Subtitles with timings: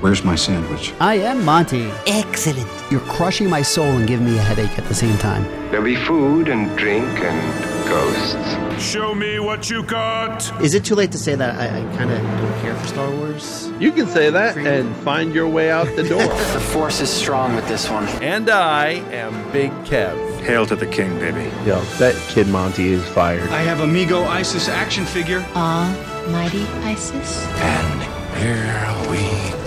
[0.00, 0.94] Where's my sandwich?
[0.98, 1.90] I am Monty.
[2.06, 2.66] Excellent.
[2.90, 5.44] You're crushing my soul and giving me a headache at the same time.
[5.70, 8.82] There'll be food and drink and ghosts.
[8.82, 10.50] Show me what you got.
[10.62, 13.10] Is it too late to say that I, I kind of don't care for Star
[13.10, 13.70] Wars?
[13.78, 16.22] You can say that and find your way out the door.
[16.54, 18.08] the force is strong with this one.
[18.22, 20.16] And I am Big Kev.
[20.40, 21.54] Hail to the king, baby.
[21.66, 23.50] Yo, that kid Monty is fired.
[23.50, 25.44] I have a Mego Isis action figure.
[25.54, 25.94] Ah,
[26.30, 27.44] mighty Isis.
[27.56, 28.02] And
[28.38, 29.59] here we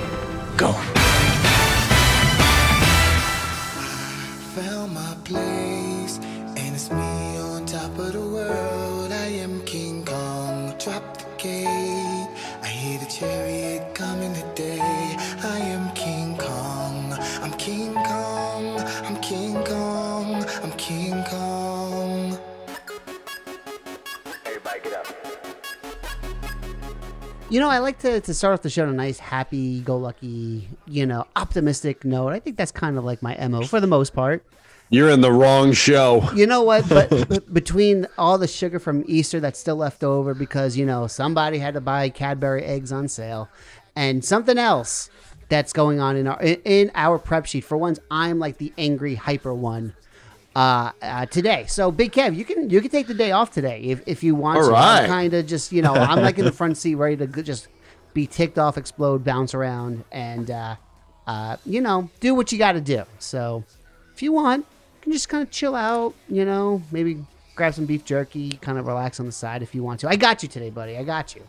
[0.57, 1.02] go.
[27.53, 29.95] You know, I like to, to start off the show on a nice, happy go
[29.95, 32.29] lucky, you know, optimistic note.
[32.29, 34.43] I think that's kind of like my MO for the most part.
[34.89, 36.27] You're in the wrong show.
[36.33, 36.89] You know what?
[36.89, 41.05] But, but between all the sugar from Easter that's still left over because, you know,
[41.05, 43.49] somebody had to buy Cadbury eggs on sale
[43.95, 45.11] and something else
[45.49, 47.65] that's going on in our in, in our prep sheet.
[47.65, 49.93] For once, I'm like the angry hyper one
[50.55, 51.65] uh, uh today.
[51.67, 54.35] So Big Kev, you can you can take the day off today if, if you
[54.35, 54.71] want All to.
[54.71, 55.07] right.
[55.07, 57.67] Kind of just, you know, I'm like in the front seat ready to just
[58.13, 60.75] be ticked off, explode, bounce around and uh
[61.27, 63.03] uh you know, do what you got to do.
[63.19, 63.63] So
[64.13, 67.85] if you want, you can just kind of chill out, you know, maybe grab some
[67.85, 70.07] beef jerky, kind of relax on the side if you want to.
[70.07, 70.97] I got you today, buddy.
[70.97, 71.41] I got you.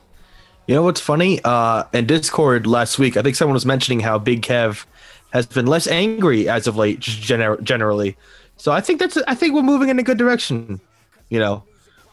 [0.66, 1.41] You know what's funny?
[1.44, 4.87] Uh, in Discord last week, I think someone was mentioning how Big Kev
[5.32, 8.16] has been less angry as of late, just gener- generally.
[8.56, 10.81] So I think that's I think we're moving in a good direction.
[11.28, 11.65] You know,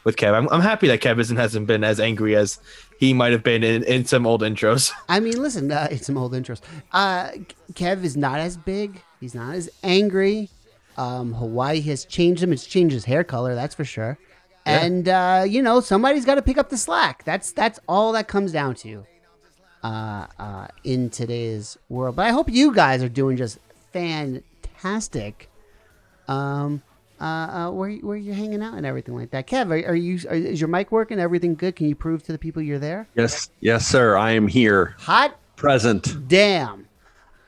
[0.04, 2.60] with Kev, I'm, I'm happy that Kev isn't hasn't been as angry as
[3.00, 4.92] he might have been in, in some old intros.
[5.10, 6.62] I mean, listen, uh, it's some old intros.
[6.92, 7.30] Uh,
[7.74, 9.02] Kev is not as big.
[9.20, 10.50] He's not as angry.
[10.98, 12.52] Um, Hawaii has changed him.
[12.52, 14.18] It's changed his hair color, that's for sure.
[14.66, 14.84] Yeah.
[14.84, 17.24] And uh, you know, somebody's got to pick up the slack.
[17.24, 19.06] That's that's all that comes down to
[19.84, 22.16] uh, uh, in today's world.
[22.16, 23.58] But I hope you guys are doing just
[23.94, 25.50] fantastic.
[26.32, 26.84] Um,
[27.20, 29.46] uh, uh, where where you're hanging out and everything like that.
[29.46, 30.20] Kev, are, are you?
[30.28, 31.20] Are, is your mic working?
[31.20, 31.76] Everything good?
[31.76, 33.08] Can you prove to the people you're there?
[33.16, 34.18] Yes, yes, sir.
[34.18, 36.28] I am here, Hot present.
[36.28, 36.88] Damn.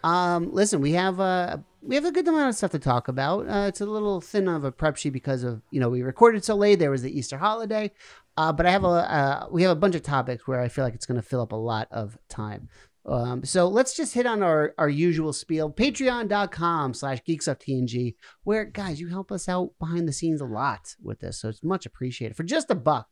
[0.03, 3.47] Um, listen, we have a we have a good amount of stuff to talk about.
[3.49, 6.45] Uh, it's a little thin of a prep sheet because of you know we recorded
[6.45, 6.77] so late.
[6.77, 7.91] There was the Easter holiday,
[8.37, 10.83] uh, but I have a uh, we have a bunch of topics where I feel
[10.83, 12.69] like it's going to fill up a lot of time.
[13.05, 15.71] Um, so let's just hit on our, our usual spiel.
[15.71, 21.19] Patreon.com slash geekstuffTNG, where guys, you help us out behind the scenes a lot with
[21.19, 21.41] this.
[21.41, 22.37] So it's much appreciated.
[22.37, 23.07] For just a buck,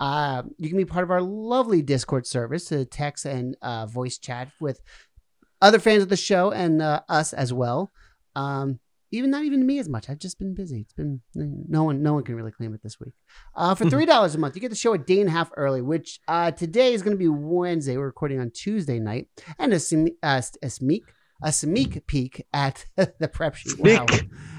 [0.00, 4.16] uh, you can be part of our lovely Discord service to text and uh, voice
[4.16, 4.80] chat with
[5.60, 7.92] other fans of the show and uh, us as well.
[8.34, 8.78] Um,
[9.10, 10.08] even not even me as much.
[10.08, 10.80] I've just been busy.
[10.80, 13.14] It's been no one no one can really claim it this week.
[13.54, 15.50] Uh, for three dollars a month, you get the show a day and a half
[15.56, 17.96] early, which uh, today is going to be Wednesday.
[17.96, 19.76] We're recording on Tuesday night, and a
[20.22, 21.04] uh, a sneak
[21.42, 23.78] a sneak peek at the prep sheet.
[23.78, 24.06] Wow.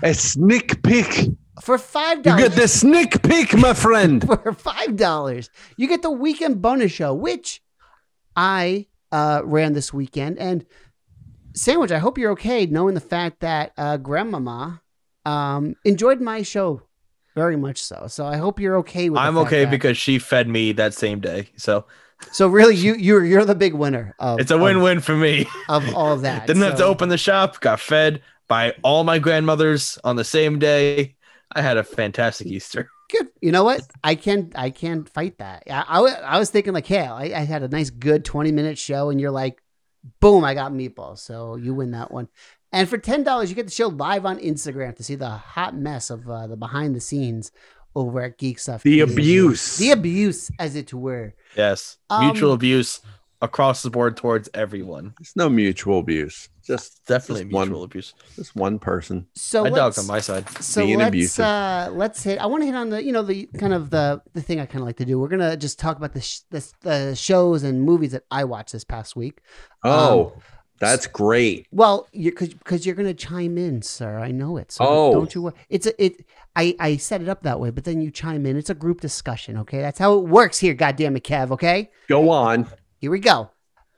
[0.04, 1.30] A sneak peek.
[1.62, 4.26] For five dollars, You get the sneak peek, my friend.
[4.44, 7.62] for five dollars, you get the weekend bonus show, which
[8.36, 10.40] I uh, ran this weekend.
[10.40, 10.66] And
[11.54, 14.82] Sandwich, I hope you're okay, knowing the fact that uh, Grandmama
[15.26, 16.84] um, enjoyed my show
[17.36, 18.06] very much so.
[18.08, 19.20] So I hope you're okay with.
[19.20, 21.86] I'm okay that- because she fed me that same day, so
[22.32, 24.16] So really, you you're you're the big winner.
[24.20, 25.48] Of, it's a of- win-win for me.
[25.70, 26.48] of, all of that.
[26.48, 27.60] Didn't have to open the shop.
[27.62, 31.16] Got fed by all my grandmothers on the same day.
[31.52, 32.90] I had a fantastic Easter.
[33.12, 33.28] Good.
[33.42, 33.82] You know what?
[34.04, 34.52] I can't.
[34.58, 35.64] I can't fight that.
[35.70, 36.00] I, I,
[36.36, 39.20] I was thinking like, hey, I, I had a nice good 20 minute show, and
[39.20, 39.62] you're like,
[40.20, 41.20] boom, I got meatballs.
[41.20, 42.28] So you win that one.
[42.72, 45.76] And for ten dollars, you get the show live on Instagram to see the hot
[45.76, 47.52] mess of uh, the behind the scenes
[47.96, 48.84] over at Geek Stuff.
[48.84, 49.12] The TV.
[49.14, 49.78] abuse.
[49.78, 51.34] the abuse, as it were.
[51.58, 53.02] Yes, Um, mutual abuse
[53.42, 55.14] across the board towards everyone.
[55.20, 56.50] It's no mutual abuse.
[56.66, 58.14] Just Definitely just one, mutual abuse.
[58.36, 59.26] just one person.
[59.36, 60.50] So My dog's let's- on my side.
[60.62, 61.46] So Being let's abusive.
[61.46, 62.38] uh, let's hit.
[62.40, 64.66] I want to hit on the you know the kind of the the thing I
[64.66, 65.18] kind of like to do.
[65.20, 68.74] We're gonna just talk about the sh- the, the shows and movies that I watched
[68.74, 69.40] this past week.
[69.84, 70.34] Oh,
[70.80, 71.68] That's great.
[71.72, 74.20] Well, you because because you're gonna chime in, sir.
[74.20, 74.72] I know it.
[74.72, 75.14] So Oh.
[75.14, 75.42] don't you?
[75.44, 76.24] wor- It's a it.
[76.56, 78.56] I I set it up that way, but then you chime in.
[78.58, 79.58] It's a group discussion.
[79.58, 80.74] Okay, that's how it works here.
[80.74, 81.52] Goddamn it, Kev.
[81.52, 81.90] Okay.
[82.08, 82.68] Go on.
[83.00, 83.52] Here we go.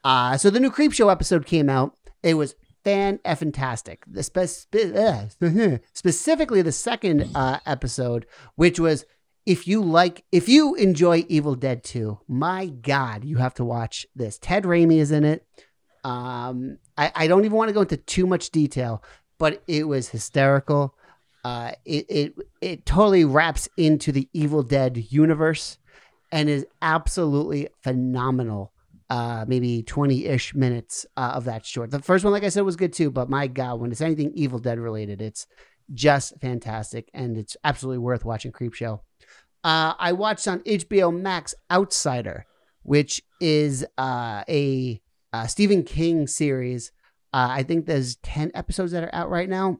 [0.04, 1.96] Uh, so the new Creep Show episode came out.
[2.24, 4.04] It was fan effing tastic.
[4.08, 8.26] The spe- uh, specifically the second uh, episode,
[8.56, 9.06] which was
[9.46, 14.06] if you like, if you enjoy Evil Dead 2, my God, you have to watch
[14.16, 14.38] this.
[14.38, 15.46] Ted Raimi is in it.
[16.04, 19.04] Um, I, I don't even want to go into too much detail,
[19.40, 20.96] but it was hysterical.
[21.44, 25.80] Uh, it, it it totally wraps into the Evil Dead universe
[26.32, 28.72] and is absolutely phenomenal.
[29.12, 31.92] Uh, maybe 20 ish minutes uh, of that short.
[31.92, 34.32] The first one, like I said, was good too, but my God, when it's anything
[34.36, 35.48] Evil Dead related, it's
[35.94, 39.02] just fantastic and it's absolutely worth watching Creep Show.
[39.66, 42.46] Uh, I watched on HBO Max Outsider,
[42.84, 45.02] which is uh, a,
[45.46, 46.94] Stephen King series.
[47.34, 49.80] Uh, I think there's 10 episodes that are out right now.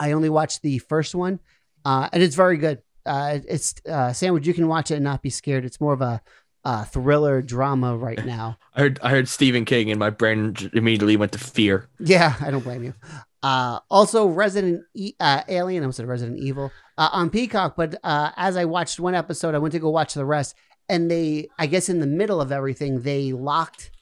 [0.00, 1.40] I only watched the first one,
[1.84, 2.80] uh, and it's very good.
[3.04, 4.46] Uh, it's uh, sandwich.
[4.46, 5.66] You can watch it and not be scared.
[5.66, 6.22] It's more of a,
[6.64, 8.58] uh thriller drama right now.
[8.74, 11.88] I heard I heard Stephen King and my brain immediately went to fear.
[11.98, 12.94] Yeah, I don't blame you.
[13.42, 15.82] Uh, also, Resident e- uh, Alien.
[15.82, 17.76] I almost said Resident Evil uh, on Peacock.
[17.76, 20.56] But uh, as I watched one episode, I went to go watch the rest,
[20.88, 23.92] and they, I guess, in the middle of everything, they locked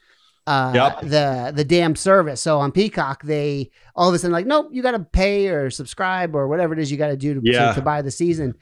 [0.46, 1.00] uh, Yep.
[1.10, 2.40] the the damn service.
[2.40, 5.68] So on Peacock, they all of a sudden like, nope, you got to pay or
[5.68, 7.68] subscribe or whatever it is you got to do to, Yeah.
[7.68, 8.54] to to buy the season.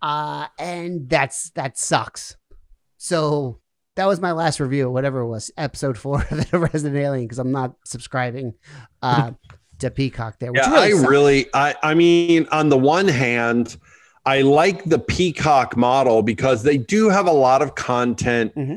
[0.00, 2.36] Uh, and that's that sucks.
[3.04, 3.58] So
[3.96, 7.40] that was my last review, whatever it was, episode four of the Resident Alien, because
[7.40, 8.54] I'm not subscribing
[9.02, 9.32] uh,
[9.80, 10.52] to Peacock there.
[10.52, 11.08] Which Yeah, really I sucks.
[11.10, 13.76] really, I, I mean, on the one hand,
[14.24, 18.76] I like the Peacock model because they do have a lot of content Mm-hmm.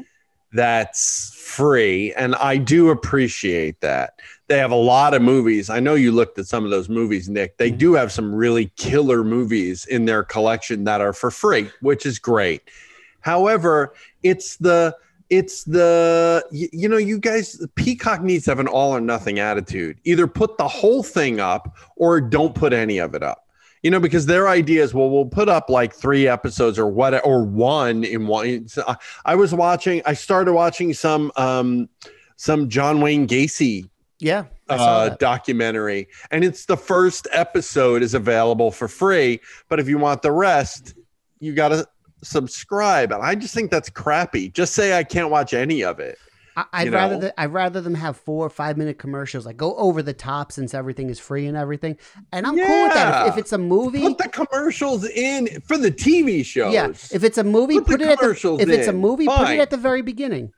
[0.54, 4.20] that's free, and I do appreciate that.
[4.48, 5.70] They have a lot of movies.
[5.70, 7.58] I know you looked at some of those movies, Nick.
[7.58, 7.78] They Mm-hmm.
[7.78, 12.18] do have some really killer movies in their collection that are for free, which is
[12.18, 12.64] great.
[13.26, 14.96] However, it's the
[15.32, 19.40] it's the you, you know you guys peacock needs to have an all or nothing
[19.40, 20.00] attitude.
[20.04, 23.48] Either put the whole thing up or don't put any of it up.
[23.82, 27.26] You know because their idea is well we'll put up like three episodes or what
[27.26, 28.68] or one in one.
[28.68, 28.96] So I,
[29.26, 31.90] I was watching i started watching some um
[32.36, 33.90] some john wayne gacy
[34.20, 34.46] Yeah.
[34.70, 36.08] Uh, documentary.
[36.30, 39.40] And it's the first episode is available for free.
[39.68, 40.94] But if you want the rest
[41.40, 41.88] you got to
[42.26, 46.18] subscribe and i just think that's crappy just say i can't watch any of it
[46.58, 49.58] I, I'd you rather th- I'd rather them have four or five minute commercials, like
[49.58, 51.98] go over the top since everything is free and everything.
[52.32, 53.28] And I'm cool with that.
[53.28, 56.88] If, if it's a movie, put the commercials in for the tv shows yeah.
[56.88, 59.60] If it's a movie, Put put, it at the, if it's a movie, put it
[59.60, 60.52] at the very beginning.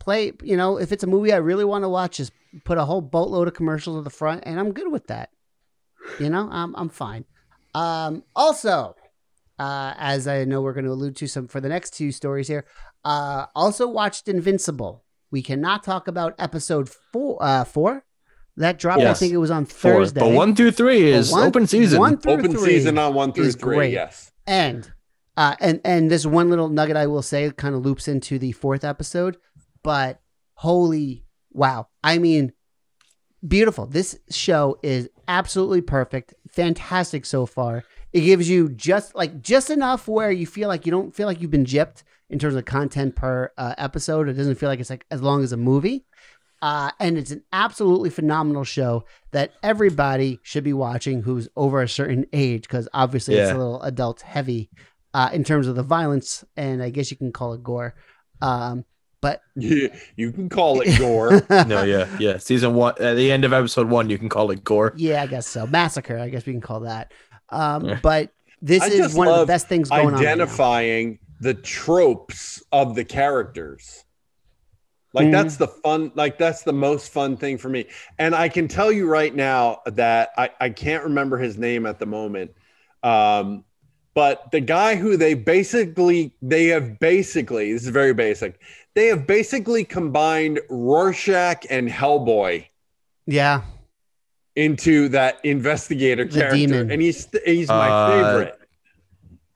[0.00, 2.32] Play, you know, if it's a movie I really want to watch, just
[2.64, 5.30] put a whole boatload of commercials at the front, and I'm good with that.
[6.18, 7.24] You know, I'm I'm fine.
[7.74, 8.96] Um, also,
[9.58, 12.48] uh, as I know we're going to allude to some for the next two stories
[12.48, 12.64] here,
[13.04, 15.04] uh, also watched Invincible.
[15.30, 17.38] We cannot talk about episode four.
[17.40, 18.04] Uh, four
[18.56, 19.02] that dropped.
[19.02, 19.92] I think it was on Four.
[20.04, 20.20] Thursday.
[20.20, 21.98] But one through three is one- open season.
[21.98, 23.92] one through open three season on one through three great.
[23.92, 24.90] yes And
[25.36, 28.52] uh, and and this one little nugget I will say kind of loops into the
[28.52, 29.36] fourth episode,
[29.82, 30.20] but
[30.54, 31.88] holy wow!
[32.04, 32.52] I mean,
[33.46, 33.86] beautiful.
[33.86, 37.82] This show is absolutely perfect, fantastic so far.
[38.14, 41.40] It gives you just like just enough where you feel like you don't feel like
[41.40, 44.28] you've been gypped in terms of content per uh, episode.
[44.28, 46.06] It doesn't feel like it's like as long as a movie.
[46.62, 51.88] Uh, and it's an absolutely phenomenal show that everybody should be watching who's over a
[51.88, 54.70] certain age because obviously it's a little adult heavy
[55.12, 57.96] uh, in terms of the violence and I guess you can call it gore.
[58.40, 58.84] Um,
[59.20, 62.36] but you, you can call it gore no, yeah, yeah.
[62.36, 64.92] Season one, at the end of episode one, you can call it gore.
[64.96, 65.66] yeah, I guess so.
[65.66, 67.12] Massacre, I guess we can call that.
[67.50, 68.30] Um, but
[68.62, 70.12] this I is one of the best things going on.
[70.14, 70.30] right now.
[70.30, 74.04] identifying the tropes of the characters
[75.12, 75.32] like Mhm.
[75.32, 77.86] that's the fun like that's the most fun thing for me
[78.18, 81.98] and i can tell you right now that i, I can't remember his name at
[81.98, 82.52] the moment
[83.02, 83.64] um,
[84.14, 88.60] but the guy who they basically they have basically this is very basic
[88.94, 92.64] they have basically combined rorschach and hellboy
[93.26, 93.62] Yeah,
[94.56, 96.90] into that investigator The character demon.
[96.90, 98.58] and he's he's my Uh, favorite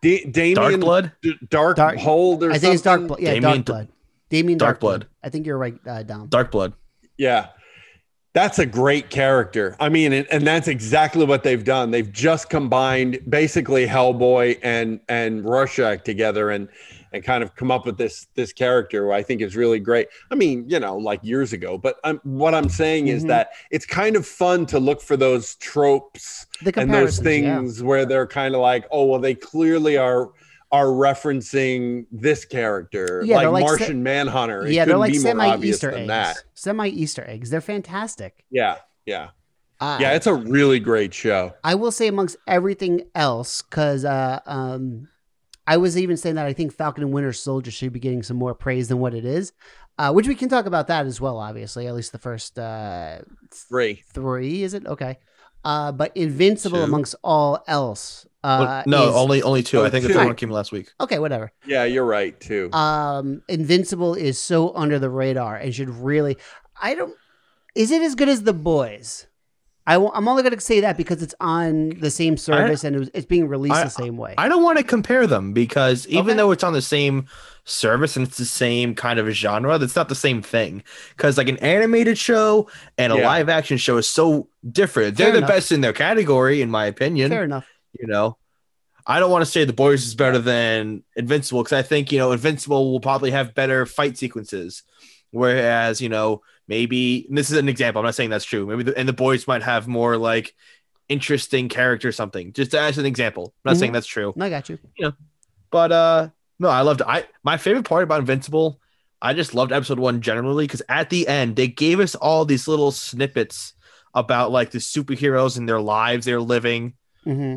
[0.03, 1.13] Da- Damien Dark Blood?
[1.23, 3.09] D- Dark, Dark- Hold or I think it's Dark something?
[3.09, 3.21] Blood.
[3.21, 3.89] Yeah, Damien Dark Blood.
[4.31, 5.01] Damien Dark Dark, Blood.
[5.01, 5.09] Blood.
[5.25, 6.27] I think you're right, uh, Dom.
[6.29, 6.73] Dark Blood.
[7.17, 7.47] Yeah.
[8.35, 9.75] That's a great character.
[9.81, 11.91] I mean, and, and that's exactly what they've done.
[11.91, 16.69] They've just combined basically Hellboy and and Rorschach together and
[17.13, 20.09] and kind of come up with this this character who I think is really great.
[20.31, 23.29] I mean, you know, like years ago, but I'm, what I'm saying is Mhm.
[23.29, 27.57] that it's kind of fun to look for those tropes and those comparisons, yeah.
[27.57, 30.31] things where they're kind of like, oh, well, they clearly are
[30.71, 34.67] are referencing this character, Yeah, like, like se- Martian Manhunter.
[34.67, 36.09] It yeah, they're like semi obvious Easter than eggs.
[36.09, 36.37] that.
[36.55, 37.51] Semi Easter eggs.
[37.51, 38.45] They're fantastic.
[38.51, 39.29] Yeah, yeah,
[39.81, 40.13] Uh, yeah.
[40.13, 41.55] It's a really great show.
[41.65, 45.09] I will say amongst everything else, because uh, um,
[45.69, 48.37] I was even saying that I think Falcon and Winter Soldier should be getting some
[48.39, 49.53] more praise than what it is,
[49.99, 51.37] uh, which we can talk about that as well.
[51.39, 53.19] Obviously, at least the first uh,
[53.53, 54.03] Three.
[54.13, 55.19] three is it okay?
[55.65, 56.85] Uh, but Invincible Two.
[56.85, 58.27] amongst all else.
[58.45, 59.81] Well, Uh, no, is- only only two.
[59.81, 60.93] Oh, I think the third one came last week.
[61.01, 61.53] okay, whatever.
[61.67, 62.71] Yeah, you're right too.
[62.73, 66.37] um invincible is so under the radar and should really
[66.81, 67.15] i don't
[67.75, 69.27] is it as good as the boys
[69.89, 72.95] I w- i'm only going to say that because it's on the same service and
[72.95, 75.53] it was, it's being released I- the same way I don't want to compare them
[75.53, 76.37] because even Okay.
[76.37, 77.27] though it's on the same
[77.65, 80.83] service and it's the same kind of genre, that's not the same thing.
[81.17, 83.27] Because like an animated show and a Yeah.
[83.27, 85.17] live action show is so different.
[85.17, 85.49] They're Fair the enough.
[85.51, 87.31] best in their category, in my opinion.
[87.31, 87.67] fair enough
[88.01, 88.37] You know,
[89.07, 92.19] I don't want to say the boys is better than Invincible because I think you
[92.19, 94.83] know Invincible will probably have better fight sequences,
[95.31, 98.01] whereas you know maybe and this is an example.
[98.01, 98.67] I'm not saying that's true.
[98.67, 100.55] Maybe the, and the boys might have more like
[101.09, 102.53] interesting character or something.
[102.53, 103.81] Just as an example, I'm not Mhm.
[103.81, 104.33] saying that's true.
[104.37, 105.11] No, I got you Yeah.
[105.71, 108.81] But uh no, I loved I my favorite part about Invincible,
[109.23, 112.69] I just loved episode one generally because at the end they gave us all these
[112.69, 113.75] little snippets
[114.15, 116.95] about like the superheroes and their lives they're living
[117.25, 117.57] hmm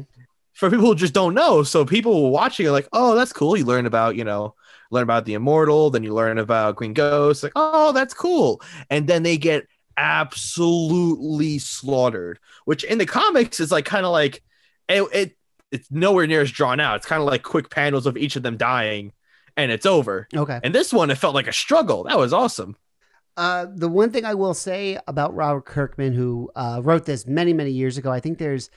[0.54, 1.64] for people who just don't know.
[1.64, 3.56] So people watching are like, oh, that's cool.
[3.58, 4.54] You learn about, you know,
[4.92, 8.62] learn about the immortal, then you learn about Green Ghost, like, oh, that's cool.
[8.90, 9.66] And then they get
[9.98, 14.44] absolutely slaughtered, which in the comics is like kind of like
[14.90, 15.38] it, it
[15.72, 16.98] it's nowhere near as drawn out.
[16.98, 19.14] It's kind of like quick panels of each of them dying
[19.58, 20.28] and it's over.
[20.36, 22.04] okay And this one, it felt like a struggle.
[22.04, 22.76] That was awesome.
[23.38, 27.54] uh, the one thing i will say about robert kirkman who uh, wrote this many
[27.54, 28.70] many years ago i think there's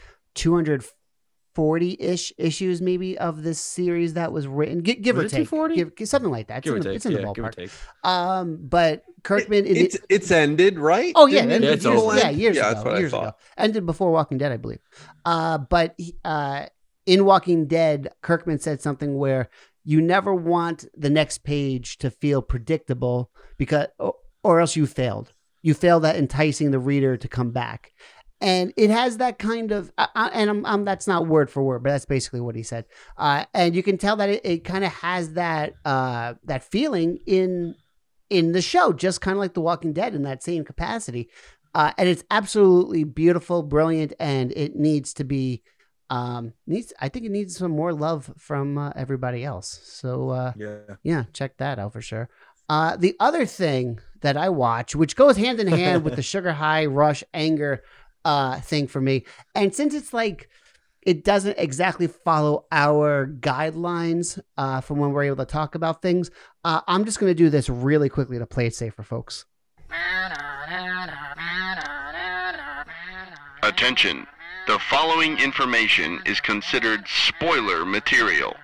[1.55, 5.49] 240-ish issues maybe of this series that was written gi- give Was or it take
[5.49, 5.75] 240?
[5.77, 6.97] give, give- something like that it's Give or in, the, take.
[6.97, 7.71] it's in the Yeah, give or ballpark take.
[8.03, 11.13] um but kirkman it- it's it's ended, right?
[11.15, 12.17] Oh yeah, ended Yeah, it's years, over.
[12.19, 12.75] yeah, years Yeah, ago.
[12.75, 13.23] that's what I years thought.
[13.29, 13.37] ago.
[13.57, 14.81] Ended before Walking Dead, I believe.
[15.25, 16.67] Uh, but uh,
[17.07, 19.49] in Walking Dead, Kirkman said something where
[19.85, 25.33] you never want the next page to feel predictable because, or, or else you failed.
[25.63, 27.93] You failed at enticing the reader to come back.
[28.41, 31.83] And it has that kind of, uh, and I'm, I'm, that's not word for word,
[31.83, 32.85] but that's basically what he said.
[33.17, 37.19] Uh, and you can tell that it, it kind of has that, uh, that feeling
[37.27, 37.75] in,
[38.29, 41.31] in the show, just kind of like The Walking Dead in that same capacity.
[41.75, 45.63] Uh, and it's absolutely beautiful, brilliant, and it needs to be
[46.11, 49.81] um needs I think it needs some more love from uh, everybody else.
[49.85, 50.97] So uh Yeah.
[51.03, 52.29] yeah, check that out for sure.
[52.69, 56.53] Uh the other thing that I watch, which goes hand in hand with the sugar
[56.53, 57.83] high rush anger
[58.25, 60.49] uh thing for me, and since it's like
[61.03, 66.31] it doesn't exactly follow our guidelines uh, for when we're able to talk about things.
[66.65, 69.45] Uh, I'm just going to do this really quickly to play it safe for folks.
[73.63, 74.27] Attention.
[74.67, 78.57] The following information is considered spoiler material.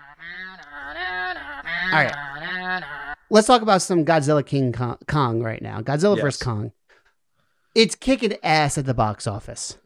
[1.93, 3.07] All right.
[3.29, 5.81] Let's talk about some Godzilla King Kong, Kong right now.
[5.83, 6.23] Godzilla Yes.
[6.23, 6.43] vs.
[6.43, 6.73] Kong.
[7.75, 9.79] It's kicking ass at the box office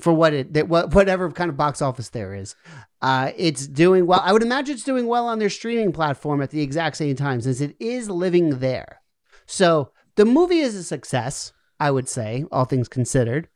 [0.00, 2.54] for what it that what whatever kind of box office there is.
[3.00, 4.20] Uh, it's doing well.
[4.24, 7.40] I would imagine it's doing well on their streaming platform at the exact same time
[7.40, 9.00] since it is living there.
[9.46, 13.48] So the movie is a success, I would say, all things considered.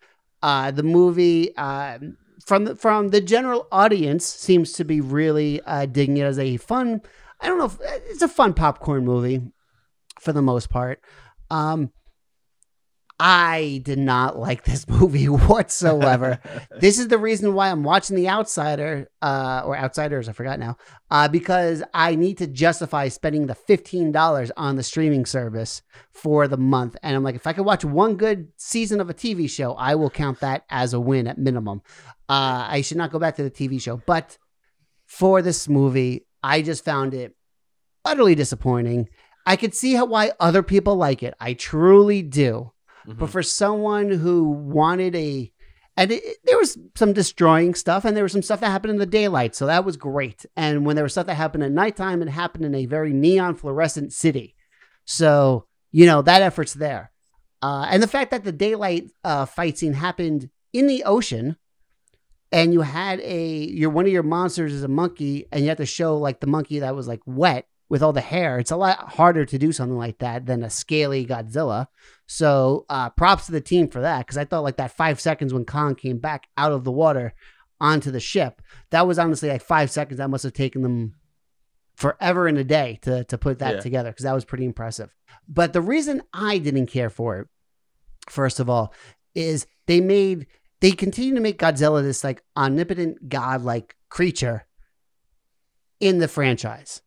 [0.42, 2.16] Uh, the movie um,
[2.47, 6.57] from the, from the general audience seems to be really uh, digging it as a
[6.57, 7.02] fun.
[7.40, 7.66] I don't know.
[7.66, 9.42] If, it's a fun popcorn movie
[10.19, 11.02] for the most part.
[11.50, 11.92] Um,
[13.22, 16.40] I did not like this movie whatsoever.
[16.80, 20.78] this is the reason why I'm watching The Outsider, uh, or Outsiders, I forgot now,
[21.10, 26.56] uh, because I need to justify spending the $15 on the streaming service for the
[26.56, 26.96] month.
[27.02, 29.96] And I'm like, if I could watch one good season of a TV show, I
[29.96, 31.82] will count that as a win at minimum.
[32.26, 33.98] Uh, I should not go back to the TV show.
[34.06, 34.38] But
[35.04, 37.36] for this movie, I just found it
[38.02, 39.10] utterly disappointing.
[39.44, 41.34] I could see how why other people like it.
[41.38, 42.72] I truly do.
[43.18, 45.52] But for someone who wanted a,
[45.96, 48.98] and it, there was some destroying stuff, and there was some stuff that happened in
[48.98, 50.46] the daylight, so that was great.
[50.56, 53.54] And when there was stuff that happened at nighttime, it happened in a very neon
[53.54, 54.54] fluorescent city.
[55.04, 57.10] So you know that effort's there.
[57.62, 61.56] Uh, and the fact that the daylight uh, fight scene happened in the ocean,
[62.52, 65.78] and you had a your one of your monsters is a monkey, and you have
[65.78, 68.59] to show like the monkey that was like wet with all the hair.
[68.59, 71.88] It's a lot harder to do something like that than a scaly Godzilla.
[72.26, 75.52] So uh, props to the team for that because I thought like that five seconds
[75.52, 77.35] when Kong came back out of the water
[77.80, 80.18] onto the ship, that was honestly like five seconds.
[80.18, 81.16] That must have taken them
[81.97, 83.80] forever and a day to to put that Yeah.
[83.80, 85.14] together because that was pretty impressive.
[85.49, 87.49] But the reason I didn't care for it,
[88.28, 88.94] first of all,
[89.35, 90.47] is they made
[90.80, 94.64] they continue to make Godzilla this like omnipotent god-like creature
[95.99, 97.02] in the franchise.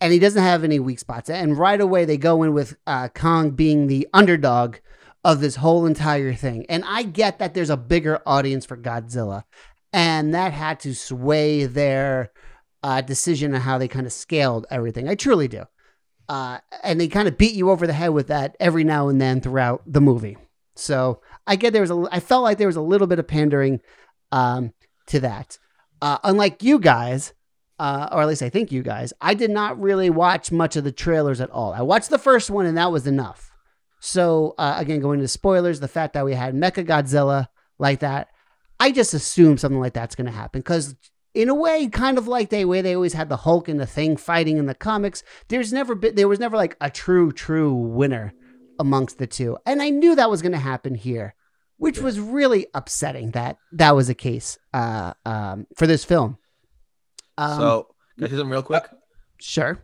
[0.00, 1.28] And he doesn't have any weak spots.
[1.28, 4.76] And right away they go in with uh, Kong being the underdog
[5.24, 6.64] of this whole entire thing.
[6.68, 9.44] And I get that there's a bigger audience for Godzilla,
[9.92, 12.32] and that had to sway their
[12.82, 15.08] uh, decision on how they kind of scaled everything.
[15.08, 15.64] I truly do.
[16.28, 19.20] Uh, and they kind of beat you over the head with that every now and
[19.20, 20.38] then throughout the movie.
[20.76, 23.26] So I get there was a, I felt like there was a little bit of
[23.26, 23.80] pandering
[24.30, 24.72] um,
[25.08, 25.58] to that.
[26.00, 27.34] Uh, unlike you guys,
[27.80, 30.84] uh, or at least I think you guys, I did not really watch much of
[30.84, 31.72] the trailers at all.
[31.72, 33.50] I watched the first one and that was enough.
[34.00, 38.28] So uh, again, going into spoilers, the fact that we had Mecha Godzilla like that,
[38.78, 40.94] I just assume something like that's going to happen because
[41.32, 43.86] in a way, kind of like they way they always had the Hulk and the
[43.86, 45.22] Thing fighting in the comics.
[45.48, 48.34] There's never been there was never like a true true winner
[48.78, 51.34] amongst the two, and I knew that was going to happen here,
[51.76, 56.36] which was really upsetting that that was the case uh, um, for this film.
[57.40, 58.84] Um, so, can I say something real quick?
[59.40, 59.82] sure.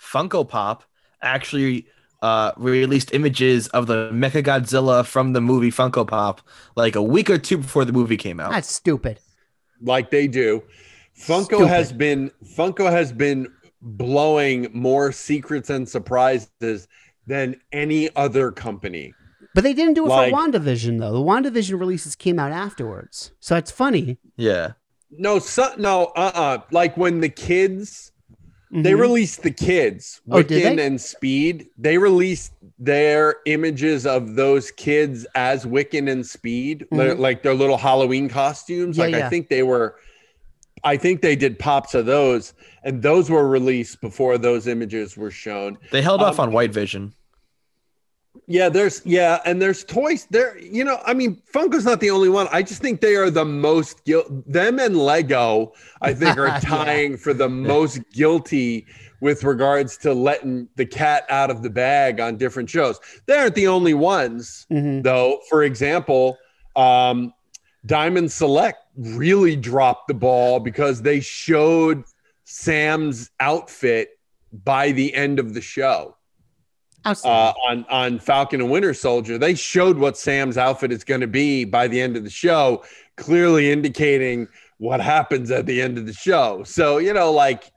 [0.00, 0.82] Funko Pop
[1.20, 1.86] actually
[2.22, 6.40] uh, released images of the Mecha Godzilla from the movie Funko Pop
[6.76, 8.50] like a week or two before the movie came out.
[8.50, 9.20] That's stupid.
[9.80, 10.62] like they do.
[11.18, 11.68] Funko Stupid.
[11.68, 13.46] has been Funko has been
[13.80, 16.88] blowing more secrets and surprises
[17.26, 19.12] than any other company.
[19.54, 21.12] But they didn't do it Like- for WandaVision though.
[21.12, 24.18] The WandaVision releases came out afterwards, so it's funny.
[24.36, 24.72] Yeah.
[25.18, 28.12] No, so, no, uh, uh Like when the kids,
[28.70, 29.00] they Mhm.
[29.00, 31.66] released the kids, Oh, did Wiccan and Speed.
[31.76, 37.18] They released their images of those kids as Wiccan and Speed, li- Mhm.
[37.18, 38.96] like their little Halloween costumes.
[38.96, 39.26] Yeah, like yeah.
[39.26, 39.96] I think they were.
[40.84, 45.30] I think they did pops of those, and those were released before those images were
[45.30, 45.78] shown.
[45.92, 47.12] They held off Um, on White Vision.
[48.46, 50.58] Yeah, there's yeah, and there's toys there.
[50.58, 52.48] You know, I mean, Funko's not the only one.
[52.50, 54.26] I just think they are the most guilt.
[54.50, 56.60] Them and Lego, I think, are Yeah.
[56.60, 58.86] tying for the most guilty
[59.20, 62.98] with regards to letting the cat out of the bag on different shows.
[63.26, 65.02] They aren't the only ones, Mhm.
[65.04, 65.40] though.
[65.48, 66.38] For example,
[66.74, 67.32] um,
[67.86, 72.04] Diamond Select really dropped the ball because they showed
[72.44, 74.18] Sam's outfit
[74.64, 76.16] by the end of the show
[77.04, 79.38] uh, on on Falcon and Winter Soldier.
[79.38, 82.84] They showed what Sam's outfit is going to be by the end of the show,
[83.16, 86.62] clearly indicating what happens at the end of the show.
[86.64, 87.70] So you know, like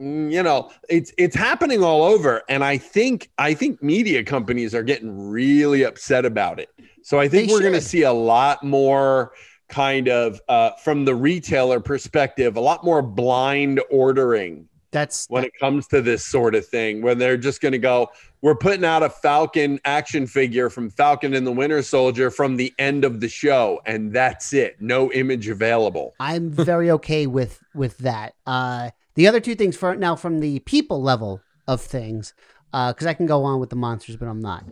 [0.00, 4.74] mm, you know, it's it's happening all over, and I think I think media companies
[4.74, 6.68] are getting really upset about it.
[7.02, 9.32] So I think They we're going to see a lot more
[9.68, 15.52] kind of uh, from the retailer perspective, a lot more blind ordering That's when it
[15.58, 18.10] comes to this sort of thing, when they're just going to go,
[18.42, 22.72] we're putting out a Falcon action figure from Falcon and the Winter Soldier from the
[22.78, 24.80] end of the show, and that's it.
[24.80, 26.14] No image available.
[26.18, 28.34] I'm very okay with with that.
[28.46, 32.34] Uh, the other two things for now from the people level of things,
[32.72, 34.64] because I can go on with the monsters, but I'm not.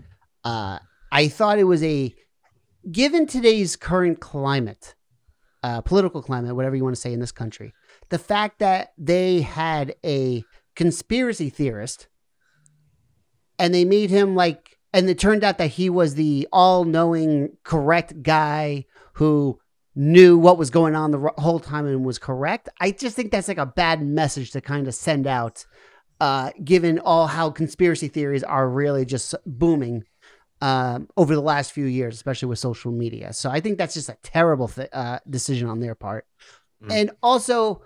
[0.45, 0.79] Uh,
[1.13, 2.15] I thought it was a
[2.91, 4.95] given today's current climate,
[5.63, 7.75] uh, political climate, whatever you want to say in this country,
[8.11, 10.45] the fact that they had a
[10.77, 12.09] conspiracy theorist
[13.59, 18.23] and they made him like and it turned out that he was the all-knowing correct
[18.23, 19.59] guy who
[19.95, 23.49] knew what was going on the whole time and was correct i just think that's
[23.49, 25.67] like a bad message to kind of send out
[26.21, 30.05] uh, given all how conspiracy theories are really just booming
[30.61, 33.33] um, over the last few years especially with social media.
[33.33, 36.27] So i think that's just a terrible th- uh, decision on their part.
[36.91, 37.83] And also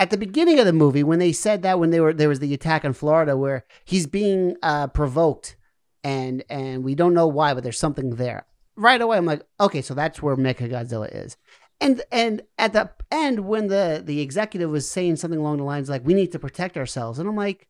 [0.00, 2.40] at the beginning of the movie when they said that when they were there was
[2.40, 5.56] the attack in Florida where he's being uh, provoked
[6.02, 8.46] and and we don't know why but there's something there.
[8.76, 11.36] Right away I'm like okay so that's where Mecha Godzilla is.
[11.82, 15.90] And and at the end when the the executive was saying something along the lines
[15.90, 17.18] like we need to protect ourselves.
[17.18, 17.68] And I'm like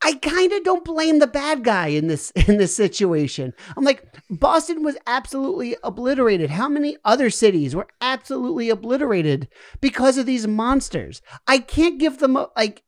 [0.00, 3.52] I kind of don't blame the bad guy in this in this situation.
[3.76, 6.50] I'm like Boston was absolutely obliterated.
[6.50, 9.48] How many other cities were absolutely obliterated
[9.80, 11.22] because of these monsters?
[11.46, 12.82] I can't give them a, like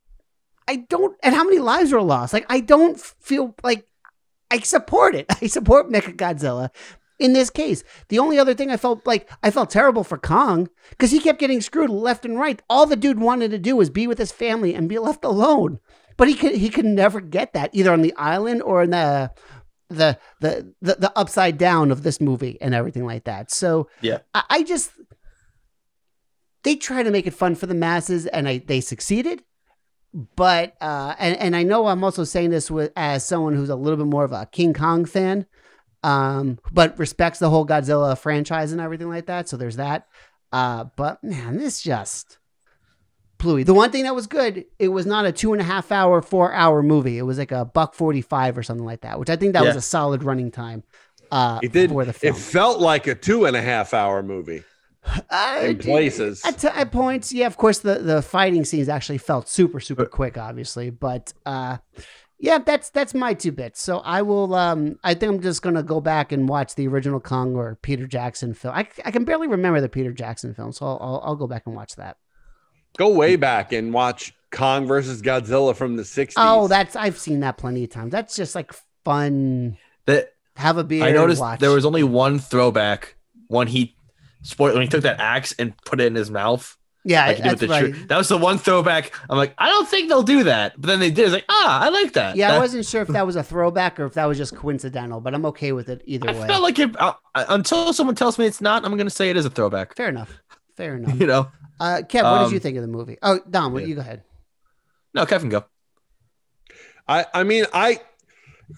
[0.68, 2.33] I don't and how many lives were lost?
[2.33, 3.87] Like I don't feel like
[4.51, 5.27] I support it.
[5.42, 6.70] I support Mecha Godzilla.
[7.18, 10.70] In this case, the only other thing I felt like I felt terrible for Kong
[10.90, 12.62] because he kept getting screwed left and right.
[12.70, 15.81] All the dude wanted to do was be with his family and be left alone.
[16.16, 19.31] But he could he could never get that either on the island or in the
[19.88, 23.51] the the the, the upside down of this movie and everything like that.
[23.51, 24.18] So Yeah.
[24.35, 24.92] I, I just
[26.62, 29.42] they try to make it fun for the masses and I they succeeded.
[30.12, 33.77] But uh and, and I know I'm also saying this with as someone who's a
[33.77, 35.46] little bit more of a King Kong fan,
[36.03, 39.49] um, but respects the whole Godzilla franchise and everything like that.
[39.49, 40.07] So there's that.
[40.53, 42.38] Uh, but man, this just
[43.40, 43.64] Pluie.
[43.64, 46.22] The one thing that was good, it was not a two and a half hour,
[46.22, 47.18] four hour movie.
[47.18, 49.64] It was like a buck forty five or something like that, which I think that
[49.64, 50.85] was a solid running time.
[51.31, 51.90] Uh, It did.
[51.90, 52.35] for the film.
[52.35, 54.62] It felt like a two and a half hour movie
[55.31, 56.42] Uh, in places.
[56.44, 60.37] At, at points, yeah, of course, the, the fighting scenes actually felt super, super quick,
[60.37, 60.90] obviously.
[60.90, 61.79] But uh,
[62.38, 63.81] yeah, that's that's my two bits.
[63.81, 64.55] So I will.
[64.55, 68.07] Um, I think I'm just gonna go back and watch the original Kong or Peter
[68.07, 68.74] Jackson film.
[68.74, 71.62] I, I can barely remember the Peter Jackson film, so I'll, I'll, I'll go back
[71.66, 72.16] and watch that.
[72.98, 76.35] Go way back and watch Kong versus Godzilla from the 60s.
[76.37, 78.12] Oh, that's I've seen that plenty of times.
[78.12, 78.72] That's just like
[79.05, 79.79] fun.
[80.07, 81.05] That Have a beer.
[81.05, 81.61] I and noticed watch.
[81.61, 83.16] there was only one throwback
[83.48, 83.94] when he
[84.42, 86.76] spoiled when he took that axe and put it in his mouth.
[87.03, 87.94] Yeah, Like he did with that's right.
[87.94, 88.05] tree.
[88.09, 89.18] That was the one throwback.
[89.31, 90.79] I'm like, I don't think they'll do that.
[90.79, 91.24] But then they did.
[91.24, 92.37] It's like, ah, I like that.
[92.37, 95.18] Yeah, I wasn't sure if that was a throwback or if that was just coincidental,
[95.20, 96.46] but I'm okay with it either I way.
[96.46, 99.37] felt like it, uh, until someone tells me it's not, I'm going to say it
[99.38, 99.96] is a throwback.
[99.96, 100.42] Fair enough.
[100.76, 101.14] Fair enough.
[101.20, 101.48] You know?
[101.81, 103.16] Uh, Kev, what did Um, you think of the movie?
[103.23, 104.23] Oh, Dom, what you go ahead.
[105.14, 105.64] No, Kevin, go.
[107.09, 108.01] I, I mean, I,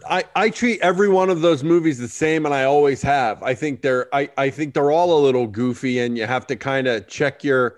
[0.08, 3.42] I, I treat every one of those movies the same, and I always have.
[3.42, 6.56] I think they're, I, I think they're all a little goofy, and you have to
[6.56, 7.76] kind of check your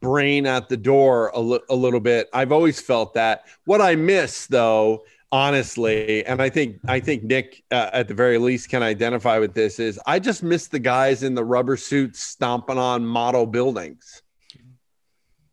[0.00, 2.28] brain at the door a, li- a little bit.
[2.34, 3.44] I've always felt that.
[3.64, 8.36] What I miss, though, honestly, and I think, I think Nick, uh, at the very
[8.36, 12.20] least, can identify with this is I just miss the guys in the rubber suits
[12.20, 14.20] stomping on model buildings.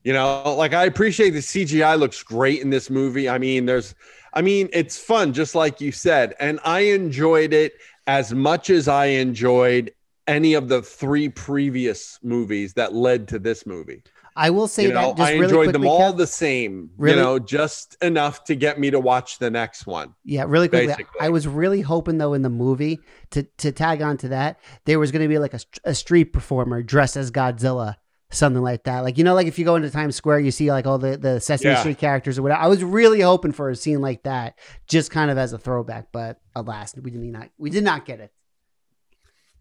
[0.04, 3.30] You know, like I appreciate the CGI looks great in this movie.
[3.30, 3.94] I mean, there's,
[4.34, 6.34] I mean, it's fun, just like you said.
[6.40, 7.74] And I enjoyed it
[8.08, 9.94] as much as I enjoyed
[10.28, 14.04] any of the three previous movies that led to this movie.
[14.36, 17.18] I will say You know, that I really enjoyed them all the same, Really?
[17.18, 20.16] you know, just enough to get me to watch the next one.
[20.24, 20.88] Yeah, really quickly.
[20.88, 21.20] Basically.
[21.20, 23.00] I was really hoping though in the movie
[23.32, 26.32] to to tag on to that there was going to be like a, a street
[26.32, 27.96] performer dressed as Godzilla,
[28.32, 29.00] something like that.
[29.02, 31.18] Like you know, like if you go into Times Square, you see like all the
[31.18, 31.80] the Sesame Yeah.
[31.80, 32.62] Street characters or whatever.
[32.62, 36.08] I was really hoping for a scene like that, just kind of as a throwback.
[36.12, 38.32] But alas, we did not we did not get it.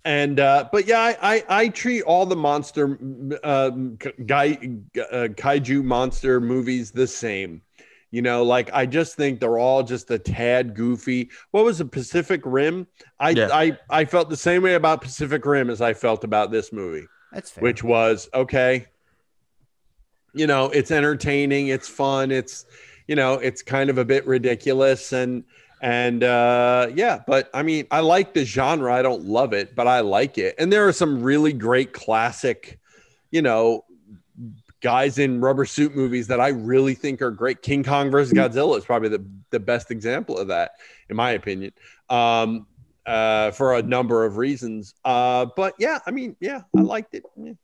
[0.04, 2.98] and uh but yeah i i, I treat all the monster
[3.44, 3.68] uh
[4.24, 4.52] guy
[4.96, 7.60] uh, kaiju monster movies the same
[8.10, 11.84] you know like i just think they're all just a tad goofy what was the
[11.84, 12.86] pacific rim
[13.18, 13.48] i Yeah.
[13.52, 17.06] i i felt the same way about pacific rim as i felt about this movie
[17.32, 17.62] That's fair.
[17.62, 18.86] which was okay
[20.34, 22.66] you know it's entertaining it's fun it's
[23.06, 25.44] you know it's kind of a bit ridiculous and
[25.82, 29.86] and uh yeah but i mean i like the genre i don't love it but
[29.86, 30.54] i like it.
[30.58, 32.78] And there are some really great classic
[33.30, 33.84] you know
[34.82, 37.62] guys in rubber suit movies that i really think are great.
[37.62, 40.72] King kong versus godzilla is probably the, the best example of that
[41.08, 41.72] in my opinion.
[42.08, 42.66] Um
[43.10, 44.94] uh for a number of reasons.
[45.04, 47.24] Uh but yeah i mean yeah i liked it.
[47.36, 47.54] Yeah,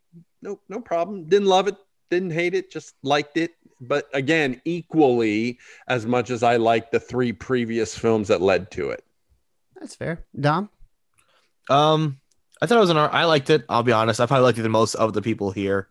[0.42, 1.28] no no problem.
[1.28, 1.76] Didn't love it.
[2.10, 2.70] Didn't hate it.
[2.70, 3.52] Just liked it.
[3.80, 8.90] But again equally as much as i liked the three previous films that led to
[8.90, 9.04] it.
[9.80, 10.24] That's fair.
[10.38, 10.70] Dom,
[11.68, 12.20] Um,
[12.62, 12.96] I thought it was an.
[12.96, 13.64] I liked it.
[13.68, 14.20] I'll be honest.
[14.20, 15.88] I probably liked it the most of the people here,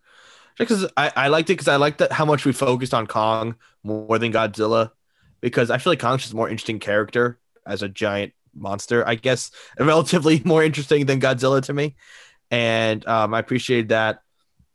[0.58, 3.08] just because I, I liked it because I liked that how much we focused on
[3.08, 4.92] Kong more than Godzilla,
[5.42, 9.08] because I feel like Kong's just a more interesting character as a giant monster.
[9.08, 11.96] I guess relatively more interesting than Godzilla to me,
[12.52, 14.22] and um, I appreciated that.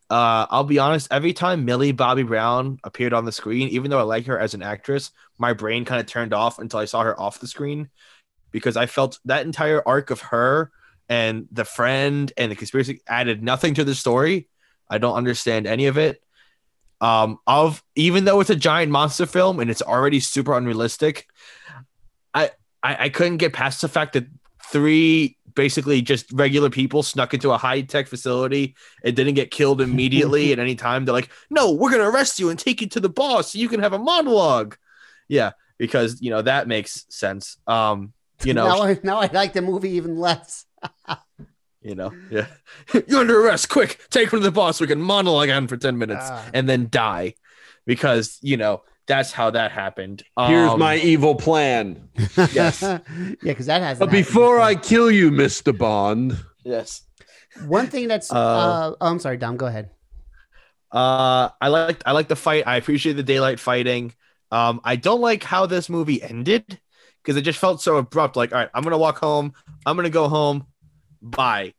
[0.08, 1.08] Uh, I'll be honest.
[1.12, 4.54] Every time Millie Bobby Brown appeared on the screen, even though I like her as
[4.54, 7.88] an actress, my brain kind of turned off until I saw her off the screen
[8.50, 10.72] because I felt that entire arc of her
[11.08, 14.48] and the friend and the conspiracy added nothing to the story.
[14.88, 16.22] I don't understand any of it.
[17.00, 21.26] Um, of even though it's a giant monster film and it's already super unrealistic,
[22.34, 22.50] I,
[22.82, 24.26] I I couldn't get past the fact that
[24.70, 29.80] three basically just regular people snuck into a high tech facility and didn't get killed
[29.88, 31.04] immediately at any time.
[31.04, 33.68] They're like, no, we're gonna arrest you and take you to the boss so you
[33.68, 34.76] can have a monologue.
[35.28, 37.56] Yeah, because you know that makes sense.
[37.66, 38.12] Um,
[38.44, 40.64] you know, now I, now I like the movie even less.
[41.82, 42.46] you know, yeah.
[43.06, 43.68] You're under arrest.
[43.68, 44.80] Quick, take him to the boss.
[44.80, 46.50] We can monologue on for 10 minutes Ah.
[46.54, 47.34] and then die.
[47.86, 50.22] Because, you know, That's how that happened.
[50.38, 52.08] Here's Um, my evil plan.
[52.52, 52.80] Yes.
[52.82, 53.00] yeah,
[53.42, 53.98] because that has.
[53.98, 55.76] But before I kill you, Mr.
[55.76, 56.38] Bond.
[56.64, 57.02] Yes.
[57.66, 58.30] one thing that's.
[58.30, 59.56] Uh, Uh, oh, I'm sorry, Dom.
[59.56, 59.90] Go ahead.
[60.92, 62.68] Uh, I like I like the fight.
[62.68, 64.14] I appreciate the daylight fighting.
[64.52, 66.78] Um, I don't like how this movie ended
[67.22, 68.36] because it just felt so abrupt.
[68.36, 69.54] Like, all right, I'm gonna walk home.
[69.86, 70.66] I'm gonna go home.
[71.20, 71.74] Bye.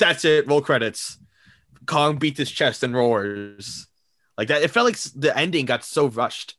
[0.00, 0.48] That's it.
[0.48, 1.16] Roll credits.
[1.86, 3.86] Kong beats his chest and roars
[4.36, 4.62] like that.
[4.62, 6.56] It felt like the ending got so rushed.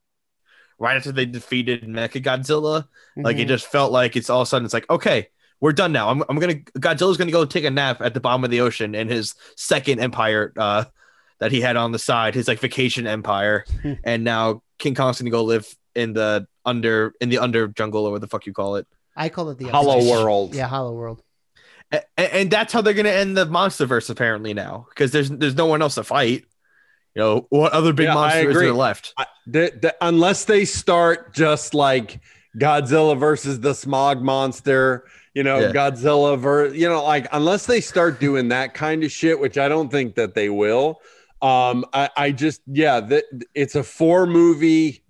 [0.79, 3.49] Right after they defeated Mecha Godzilla, like it Mhm.
[3.49, 5.27] just felt like it's all of a sudden it's like okay,
[5.61, 6.09] we're done now.
[6.09, 8.95] I'm, I'm gonna Godzilla's gonna go take a nap at the bottom of the ocean
[8.95, 10.85] in his second empire uh,
[11.39, 13.65] that he had on the side, his like vacation empire,
[14.03, 18.11] and now King Kong's gonna go live in the under in the under jungle or
[18.11, 18.87] what the fuck you call it.
[19.15, 20.55] I call it the Hollow upside- World.
[20.55, 21.21] Yeah, Hollow World.
[21.91, 25.53] A- a- and, that's how they're gonna end the monsterverse apparently now because there's there's
[25.55, 26.45] no one else to fight.
[27.15, 28.65] You know what other big Yeah, I monster is agree.
[28.65, 29.13] there left?
[29.17, 32.19] I- the- the- unless they start just like
[32.57, 35.71] Godzilla versus the smog monster, you know, Yeah.
[35.71, 39.67] Godzilla ver, you know, like unless they start doing that kind of shit, which I
[39.69, 41.01] don't think that they will.
[41.41, 45.01] Um, I, I just yeah, that it's a four movie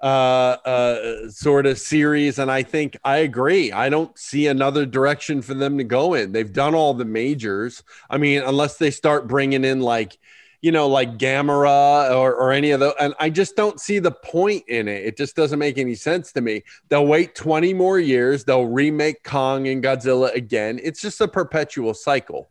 [0.00, 5.40] uh uh sort of series and i think i agree i don't see another direction
[5.40, 9.28] for them to go in they've done all the majors i mean unless they start
[9.28, 10.18] bringing in like
[10.62, 14.10] you know like gamera or, or any of those and i just don't see the
[14.10, 15.04] point in it.
[15.04, 16.62] It just doesn't make any sense to me.
[16.88, 18.44] They'll wait 20 more years.
[18.44, 20.80] They'll remake kong and godzilla again.
[20.82, 22.50] It's just a perpetual cycle.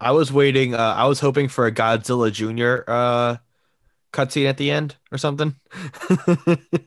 [0.00, 0.74] I was waiting.
[0.74, 3.36] Uh, I was hoping for a Godzilla Junior uh,
[4.16, 5.54] cutscene at the end or something.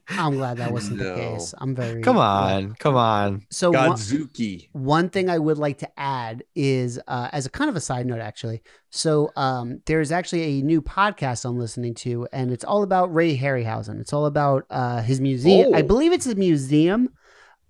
[0.09, 1.53] I'm glad that wasn't the case.
[1.59, 2.63] I'm very come glad.
[2.63, 3.45] on, come on.
[3.51, 7.69] So one, Godzooky one thing I would like to add is, uh, as a kind
[7.69, 8.61] of a side note, actually.
[8.89, 13.37] So um, there's actually a new podcast I'm listening to, and it's all about Ray
[13.37, 13.99] Harryhausen.
[14.01, 15.73] It's all about uh, his museum.
[15.75, 15.83] I Oh.
[15.83, 17.09] believe it's a museum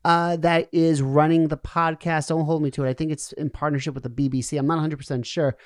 [0.06, 2.30] uh, that is running the podcast.
[2.30, 2.90] Don't hold me to it.
[2.90, 4.58] I think it's in partnership with the BBC.
[4.58, 5.58] I'm not 100 percent sure.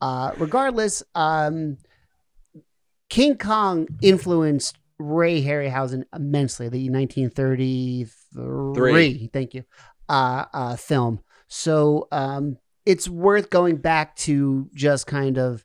[0.00, 1.78] Uh, regardless, um,
[3.08, 6.68] King Kong influenced Ray Harryhausen immensely.
[6.68, 9.30] The 1933, Three.
[9.32, 9.64] thank you,
[10.08, 11.20] uh, uh, film.
[11.48, 15.64] So um, it's worth going back to just kind of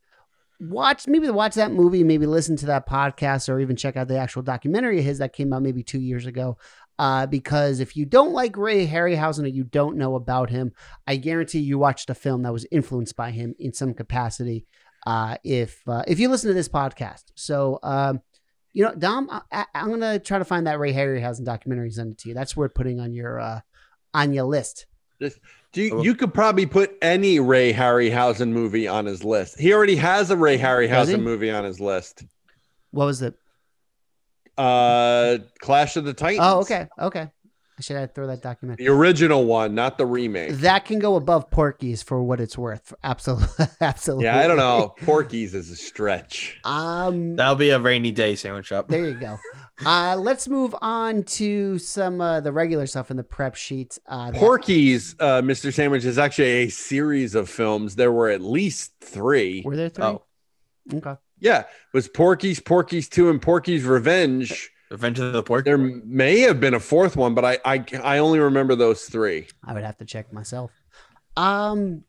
[0.60, 4.18] watch, maybe watch that movie, maybe listen to that podcast, or even check out the
[4.18, 6.58] actual documentary of his that came out maybe two years ago.
[7.00, 10.72] Uh, because if you don't like Ray Harryhausen or you don't know about him,
[11.08, 14.68] I guarantee you watched a film that was influenced by him in some capacity.
[15.06, 18.22] Uh, if uh, if you listen to this podcast, so um,
[18.72, 21.94] you know, Dom, I, I, I'm gonna try to find that Ray Harryhausen documentary and
[21.94, 22.36] send it to you.
[22.36, 23.62] That's worth putting on your uh,
[24.14, 24.86] on your list.
[25.22, 25.40] Just,
[25.72, 29.60] do you, you could probably put any Ray Harryhausen movie on his list.
[29.60, 32.24] He already has a Ray Harryhausen movie on his list.
[32.92, 33.36] What was it?
[34.58, 36.42] Uh, Clash of the Titans.
[36.44, 37.30] Oh, okay, okay.
[37.78, 38.86] I should I throw that documentary.
[38.86, 40.52] The original one, not the remake.
[40.58, 42.94] That can go above Porky's for what it's worth.
[43.04, 44.26] Absolutely, absolutely.
[44.26, 44.94] Yeah, I don't know.
[45.04, 46.60] Porky's is a stretch.
[46.64, 48.88] Um, That'll be a rainy day sandwich shop.
[48.90, 49.38] There you go.
[49.84, 53.98] Uh, let's move on to some uh, the regular stuff in the prep sheet.
[54.06, 55.74] Uh, that- Porky's, uh, Mr.
[55.74, 57.96] Sandwich, is actually a series of films.
[57.96, 59.64] There were at least three.
[59.66, 60.06] Were there three?
[60.06, 60.24] Oh,
[60.94, 61.16] Okay.
[61.40, 64.70] Yeah, it was Porky's, Porky's Two, and Porky's Revenge.
[64.94, 65.66] Revenge of the Pork.
[65.66, 69.48] There may have been a fourth one, but I I, I only remember those three.
[69.66, 70.72] I would have to check myself.
[71.36, 72.04] Um,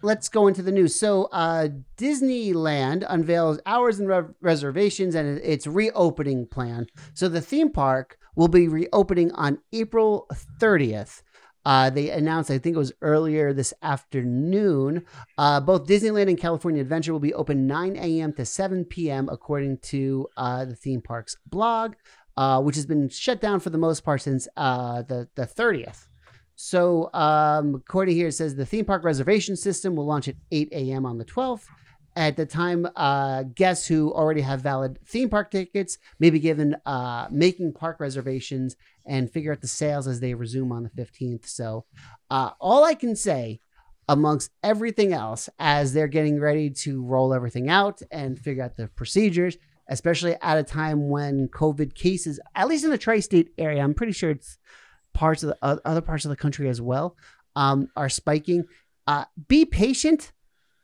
[0.00, 0.94] let's go into the news.
[0.94, 6.86] So, uh, Disneyland unveils hours and re- reservations and its reopening plan.
[7.14, 10.28] So, the theme park will be reopening on April
[10.60, 11.22] 30th.
[11.64, 15.04] Uh, they announced, I think it was earlier this afternoon.
[15.38, 18.32] Uh, both Disneyland and California Adventure will be open 9 a.m.
[18.34, 21.94] to 7 p.m., according to uh, the theme park's blog,
[22.36, 26.06] uh, which has been shut down for the most part since uh, the, the 30th.
[26.56, 30.68] So, um, according here, it says the theme park reservation system will launch at 8
[30.72, 31.06] a.m.
[31.06, 31.64] on the 12th.
[32.16, 36.76] At the time, uh, guests who already have valid theme park tickets may be given
[37.32, 41.46] making park reservations and figure out the sales as they resume on the 15th.
[41.46, 41.84] So,
[42.30, 43.60] uh, all I can say
[44.08, 48.88] amongst everything else as they're getting ready to roll everything out and figure out the
[48.88, 49.56] procedures,
[49.88, 53.94] especially at a time when COVID cases, at least in the tri state area, I'm
[53.94, 54.58] pretty sure it's
[55.14, 57.16] parts of the o- other parts of the country as well,
[57.56, 58.64] um, are spiking.
[59.06, 60.32] Uh, be patient.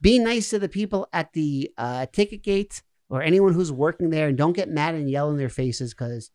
[0.00, 4.28] Be nice to the people at the uh, ticket gate or anyone who's working there,
[4.28, 6.30] and don't get mad and yell in their faces because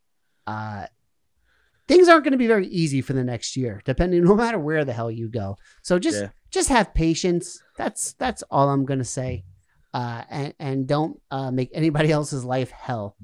[0.45, 0.85] uh,
[1.87, 4.85] things aren't going to be very easy for the next year, depending no matter where
[4.85, 5.57] the hell you go.
[5.81, 6.29] So just Yeah.
[6.51, 7.61] just have patience.
[7.77, 9.43] That's that's all I'm going to say,
[9.93, 13.15] uh, and and don't uh, make anybody else's life hell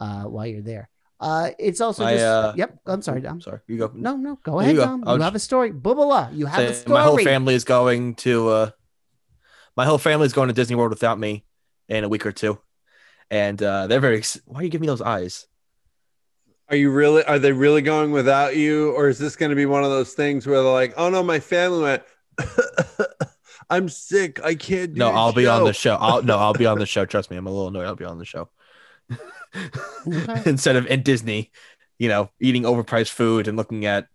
[0.00, 0.88] uh, while you're there.
[1.20, 2.78] Uh, it's also I, just uh, yep.
[2.86, 3.34] I'm sorry, Dom.
[3.34, 3.90] I'm sorry, you go.
[3.94, 4.84] No, no, go You ahead, go.
[4.86, 5.04] Dom.
[5.06, 5.70] I'll You have a story.
[5.70, 6.94] Bubala, you have a story.
[6.94, 8.70] my whole family is going to uh
[9.76, 11.44] my whole family is going to Disney World without me
[11.88, 12.58] in a week or two.
[13.30, 15.46] And uh they're very why are you giving me those eyes?
[16.70, 17.24] Are you really?
[17.24, 20.12] Are they really going without you, or is this going to be one of those
[20.14, 22.02] things where they're like, "Oh no, my family went.
[23.70, 24.42] I'm sick.
[24.44, 25.96] I can't do." No, I'll be on the show.
[25.96, 27.04] I'll no, I'll be on the show.
[27.04, 27.86] Trust me, I'm a little annoyed.
[27.86, 28.48] I'll be on the show.
[30.46, 31.50] Instead of in Disney,
[31.98, 34.06] you know, eating overpriced food and looking at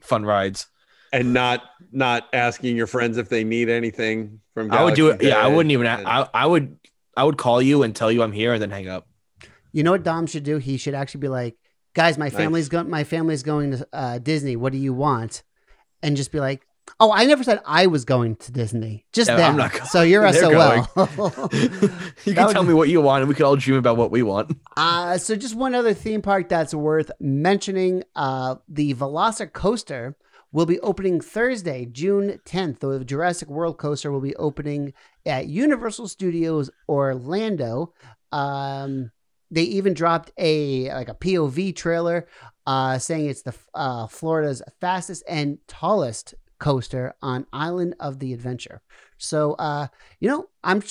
[0.00, 0.66] fun rides.
[1.12, 4.70] and not not asking your friends if they need anything from.
[4.72, 5.18] I would do it.
[5.20, 5.86] Galaxy's Yeah, I wouldn't even.
[5.86, 6.78] and- I, I would.
[7.16, 9.06] I would call you and tell you I'm here and then hang up.
[9.72, 10.56] You know what Dom should do?
[10.56, 11.56] He should actually be like,
[11.94, 12.34] guys, my Nice.
[12.34, 12.88] family's going.
[12.90, 14.56] My family's going to uh, Disney.
[14.56, 15.42] What do you want?
[16.02, 16.66] And just be like,
[16.98, 19.04] oh, I never said I was going to Disney.
[19.12, 19.30] Just.
[19.30, 19.74] I'm not.
[19.88, 20.86] So you're SOL.
[22.24, 24.22] You can tell me what you want, and we can all dream about what we
[24.22, 24.56] want.
[24.76, 28.04] Uh, so just one other theme park that's worth mentioning.
[28.14, 30.14] Uh, the Velocicoaster
[30.52, 32.80] will be opening Thursday, June 10th.
[32.80, 34.92] The Jurassic World coaster will be opening
[35.24, 37.92] at Universal Studios Orlando.
[38.32, 39.10] Um,
[39.52, 42.26] they even dropped a like a POV trailer
[42.66, 48.82] uh, saying it's the uh, Florida's fastest and tallest coaster on Island of the Adventure.
[49.18, 49.86] So, uh,
[50.20, 50.82] you know, I'm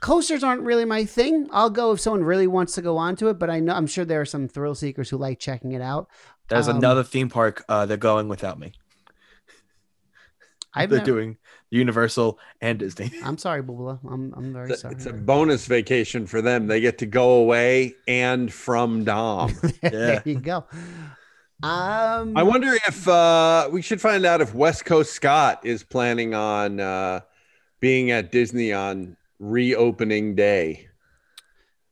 [0.00, 1.48] coasters aren't really my thing.
[1.52, 4.04] I'll go if someone really wants to go onto it, but I know I'm sure
[4.04, 6.08] there are some thrill seekers who like checking it out.
[6.48, 7.64] There's Um, another theme park.
[7.68, 8.72] Uh, they're going without me.
[10.74, 11.38] I've they're never- doing
[11.70, 13.10] Universal and Disney.
[13.24, 13.98] I'm sorry, Bubula.
[14.08, 14.94] I'm I'm very It's a, sorry.
[14.94, 16.66] it's a bonus vacation for them.
[16.68, 19.54] They get to go away and from Dom.
[19.82, 20.64] there you go.
[21.62, 26.34] Um, I wonder if uh, we should find out if West Coast Scott is planning
[26.34, 27.20] on uh,
[27.80, 30.88] being at Disney on reopening day.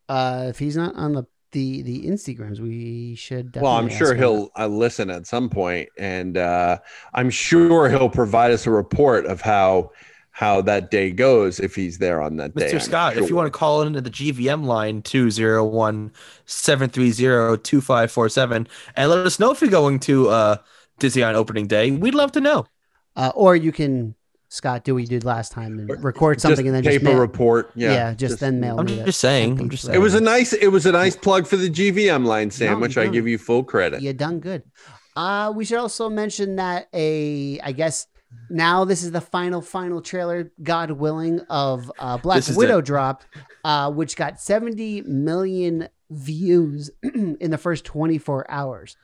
[0.08, 3.56] uh, if he's not on the the the Instagrams, we should.
[3.56, 6.78] well, I'm sure he'll uh, listen at some point, and uh,
[7.14, 9.92] I'm sure he'll provide us a report of how
[10.32, 12.66] how that day goes if he's there on that day.
[12.66, 12.74] Mr.
[12.74, 16.12] I'm Scott, if you want to call into the GVM line 201
[16.44, 20.56] 730 2547 and let us know if you're going to uh,
[20.98, 22.66] Disney on opening day, we'd love to know.
[23.14, 24.16] Uh, or you can
[24.54, 27.18] Scott do what you did last time and record something and then tape just mail-
[27.18, 27.72] report.
[27.74, 28.78] Yeah, just, then mail.
[28.78, 29.70] I'm me the just saying, I'm MP3.
[29.70, 32.78] just It was a nice it was a nice plug for the GVM line, Sam,
[32.78, 34.00] No, I give you full credit.
[34.00, 34.62] You done good.
[35.16, 38.06] Uh, we should also mention that a, I guess
[38.48, 42.84] now this is the final, final trailer, God willing, of uh, Black Widow it.
[42.84, 43.26] dropped,
[43.64, 48.96] uh, which got 70 million views in the first 24 hours.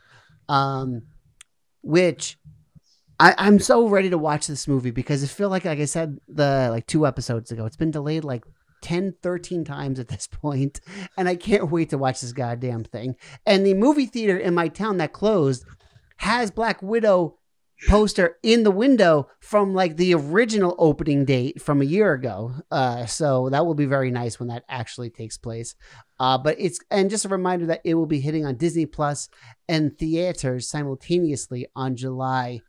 [0.48, 1.02] Um,
[1.82, 2.38] which
[3.20, 6.18] I, I'm so ready to watch this movie because I feel like, like I said,
[6.26, 8.44] the like two episodes ago, it's been delayed like
[8.80, 10.80] 10, 13 times at this point,
[11.18, 13.16] and I can't wait to watch this goddamn thing.
[13.44, 15.66] And the movie theater in my town that closed
[16.16, 17.36] has Black Widow
[17.88, 22.54] poster in the window from like the original opening date from a year ago.
[22.70, 25.74] Uh, so that will be very nice when that actually takes place.
[26.18, 29.28] Uh, but it's and just a reminder that it will be hitting on Disney Plus
[29.68, 32.60] and theaters simultaneously on July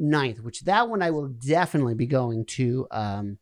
[0.00, 3.38] 9th, which that one I will definitely be going to um,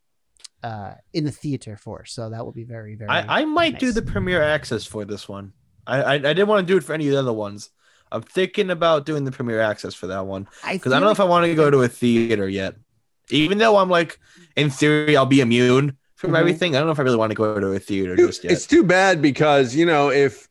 [0.63, 2.05] uh, in the theater for.
[2.05, 3.11] So that will be very very.
[3.11, 5.53] I, I might do the premiere access for this one.
[5.87, 7.69] I, I, I didn't want to do it for any of the other ones.
[8.11, 11.11] I'm thinking about doing the premiere access for that one because I feel don't know
[11.11, 12.75] if I want to go to a theater yet.
[13.29, 14.19] Even though I'm like,
[14.55, 16.39] in theory, I'll be immune from Mhm.
[16.39, 16.75] everything.
[16.75, 18.53] I don't know if I really want to go to a theater just yet.
[18.53, 20.47] It's too bad because you know if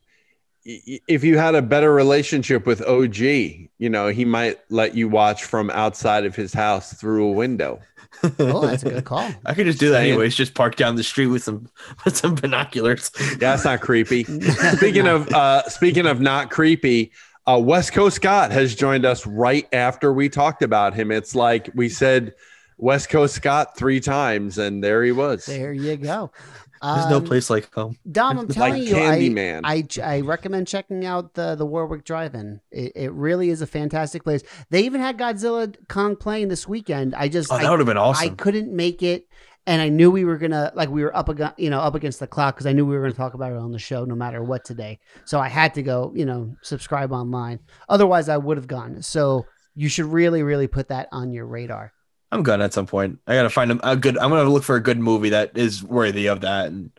[0.65, 5.45] if you had a better relationship with OG, you know he might let you watch
[5.45, 7.81] from outside of his house through a window.
[8.39, 9.31] Oh, that's a good call.
[9.47, 10.35] I could just do that Saying- anyways.
[10.35, 11.69] Just park down the street with some
[12.05, 13.11] with some binoculars.
[13.21, 14.25] Yeah, that's not creepy.
[14.77, 17.13] speaking of uh, speaking of not creepy,
[17.47, 21.11] uh, West Coast Scott has joined us right after we talked about him.
[21.11, 22.35] It's like we said
[22.79, 25.47] West Coast Scott three times, and there he was.
[25.47, 26.31] There you go.
[26.85, 27.97] There's no Um, place like home.
[28.11, 29.61] Dom, I'm telling Like you, I, Candyman.
[29.65, 32.61] I I recommend checking out the the Warwick Drive-In.
[32.71, 34.43] It, it really is a fantastic place.
[34.71, 37.15] They even had Godzilla Kong playing this weekend.
[37.15, 38.25] I just Oh, that I- would've been awesome.
[38.31, 39.27] I couldn't make it,
[39.67, 42.21] and I knew we were gonna like we were up against you know up against
[42.21, 44.15] the clock because I knew we were gonna talk about it on the show no
[44.15, 44.99] matter what today.
[45.25, 47.61] So I had to go you know subscribe online.
[47.89, 49.01] Otherwise, I would have gone.
[49.01, 51.94] So you should really really put that on your radar.
[52.35, 53.19] I'm gonna at some point.
[53.27, 54.19] I gotta find a, a good.
[54.19, 56.91] I'm gonna look for a good movie that is worthy of that and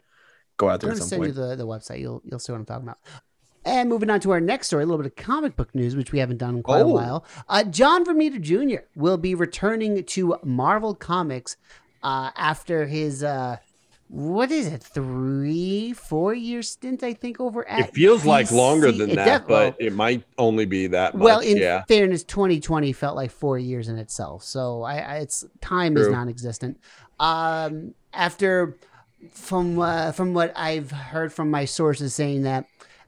[0.58, 0.90] go out there.
[0.92, 1.36] I'm there going at to some send point.
[1.36, 2.00] you the, the website.
[2.00, 3.00] You'll you'll see what I'm talking about.
[3.68, 6.12] And moving on to our next story, a little bit of comic book news, which
[6.12, 6.94] we haven't done in quite a Oh.
[6.94, 7.26] while.
[7.50, 8.84] Uh, John Romita Jr.
[8.96, 11.58] will be returning to Marvel Comics
[12.04, 13.58] uh, after his uh,
[14.16, 18.90] what is it, three, four year stint, I think, over at It feels like longer
[18.90, 21.22] than It that, def- but it might only be that much.
[21.22, 21.84] well, in yeah.
[21.84, 24.44] fairness, 2020 felt like four years in itself.
[24.44, 26.80] So I, I it's time is non-existent.
[27.20, 28.78] Um, after
[29.32, 32.68] from uh, from what I've heard from my sources saying that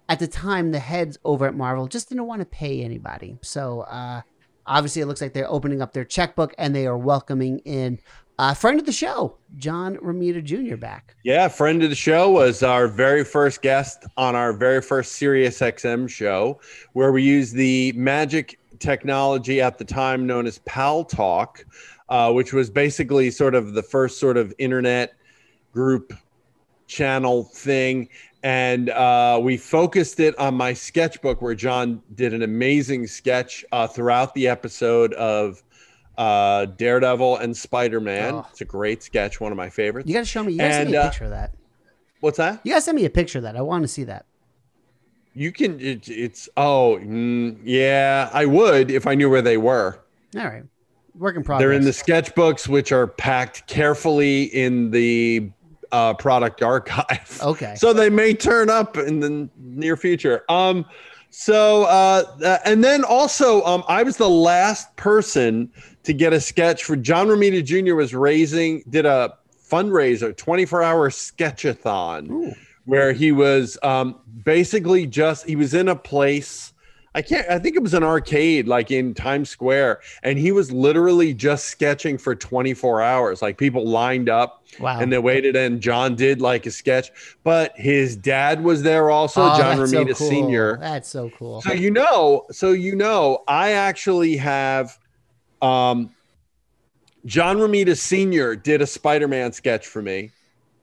[0.09, 3.37] at the time the heads over at Marvel just didn't want to pay anybody.
[3.41, 4.23] So uh,
[4.65, 7.99] obviously it looks like they're opening up their checkbook and they are welcoming in
[8.39, 10.75] a friend of the show, John Romita Jr.
[10.75, 11.15] back.
[11.23, 15.59] Yeah, friend of the show was our very first guest on our very first Sirius
[15.59, 16.59] XM show,
[16.93, 21.65] where we used the magic technology at the time known as Pal Talk,
[22.09, 25.15] uh, which was basically sort of the first sort of internet
[25.73, 26.13] group
[26.85, 28.07] channel thing.
[28.43, 33.87] And uh, we focused it on my sketchbook, where John did an amazing sketch uh,
[33.87, 35.63] throughout the episode of
[36.17, 38.35] uh, Daredevil and Spider Man.
[38.35, 38.47] Oh.
[38.49, 40.07] It's a great sketch, one of my favorites.
[40.07, 40.53] You got to show me.
[40.53, 41.53] You got to send me a uh, picture of that.
[42.19, 42.61] What's that?
[42.63, 43.55] You got to send me a picture of that.
[43.55, 44.25] I want to see that.
[45.33, 45.79] You can.
[45.79, 48.29] It, it's oh mm, yeah.
[48.33, 49.99] I would if I knew where they were.
[50.35, 50.63] All right.
[51.13, 51.61] Work in progress.
[51.61, 55.51] They're in the sketchbooks, which are packed carefully in the
[55.91, 57.39] uh, product archive.
[57.41, 57.75] Okay.
[57.77, 60.43] So they may turn up in the near future.
[60.49, 60.85] Um.
[61.29, 65.69] So uh, uh, and then also um, I was the last person
[66.07, 67.95] to get a sketch for John Romita Jr.
[67.95, 69.35] was raising did a
[69.69, 72.55] fundraiser 24 hour sketchathon
[72.85, 76.73] where he was um, basically just he was in a place
[77.15, 80.71] I can't I think it was an arcade like in Times Square and he was
[80.71, 84.99] literally just sketching for 24 hours like people lined up Wow.
[84.99, 87.11] and they waited and John did like a sketch
[87.43, 90.29] but his dad was there also Oh, John that's so Romita cool.
[90.29, 90.77] Sr.
[90.79, 91.61] That's so cool.
[91.61, 94.97] So you know, so you know, I actually have
[95.61, 96.11] um
[97.25, 98.55] John Romita Sr.
[98.55, 100.31] did a Spider-Man sketch for me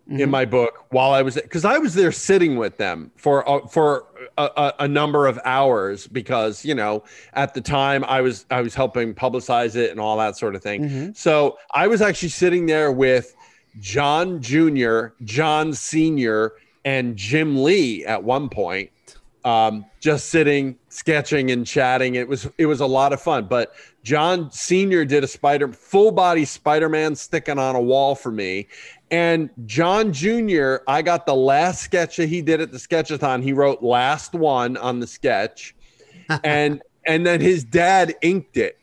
[0.06, 0.20] Mm-hmm.
[0.20, 3.66] in my book while I was because I was there sitting with them for uh,
[3.68, 4.04] for
[4.36, 8.60] a, a, a number of hours because you know at the time I was I
[8.60, 10.82] was helping publicize it and all that sort of thing.
[10.82, 11.16] Mhm.
[11.16, 13.34] So I was actually sitting there with
[13.80, 16.52] John Jr., John Sr.,
[16.84, 18.90] and Jim Lee at one point,
[19.46, 22.14] um, just sitting, sketching and chatting.
[22.14, 23.46] It was it was a lot of fun.
[23.46, 25.04] But John Sr.
[25.04, 28.68] did a spider full body Spider-Man sticking on a wall for me.
[29.10, 33.42] And John Jr., I got the last sketch that he did at the sketchathon.
[33.42, 35.74] He wrote last one on the sketch.
[36.44, 38.78] and and then his dad inked it.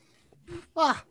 [0.76, 1.04] Ah,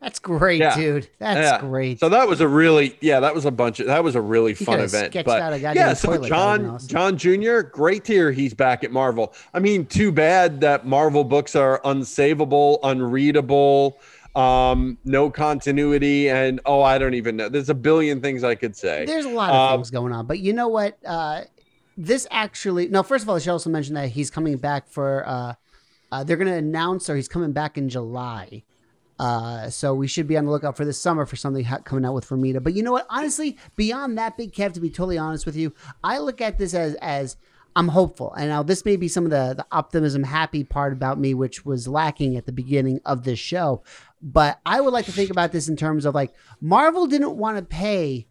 [0.00, 0.76] that's great, Yeah.
[0.76, 1.08] dude.
[1.18, 1.60] That's Yeah.
[1.60, 2.00] great.
[2.00, 4.54] So that was a really yeah, that was a bunch of that was a really
[4.54, 5.12] fun event.
[5.24, 6.12] But out a yeah, so toilet.
[6.12, 6.88] That would've been John awesome.
[6.88, 7.60] John Jr.
[7.62, 9.34] Great to hear he's back at Marvel.
[9.54, 13.98] I mean, too bad that Marvel books are unsavable, unreadable,
[14.36, 17.48] um, no continuity, and oh, I don't even know.
[17.48, 19.04] There's a billion things I could say.
[19.04, 20.96] There's a lot of Um, things going on, but you know what?
[21.04, 21.42] Uh,
[21.96, 23.02] this actually, no.
[23.02, 25.24] First of all, I should also mention that he's coming back for.
[25.26, 25.54] Uh,
[26.12, 28.62] uh, they're going to announce, or he's coming back in July.
[29.18, 32.14] Uh, so we should be on the lookout for this summer for something coming out
[32.14, 32.62] with Romita.
[32.62, 33.06] But you know what?
[33.10, 36.74] Honestly, beyond that, Big Kev, to be totally honest with you, I look at this
[36.74, 37.36] as as
[37.74, 38.32] I'm hopeful.
[38.34, 41.64] And now this may be some of the the optimism, happy part about me, which
[41.64, 43.82] was lacking at the beginning of this show.
[44.22, 47.58] But I would like to think about this in terms of like Marvel didn't want
[47.58, 48.28] to pay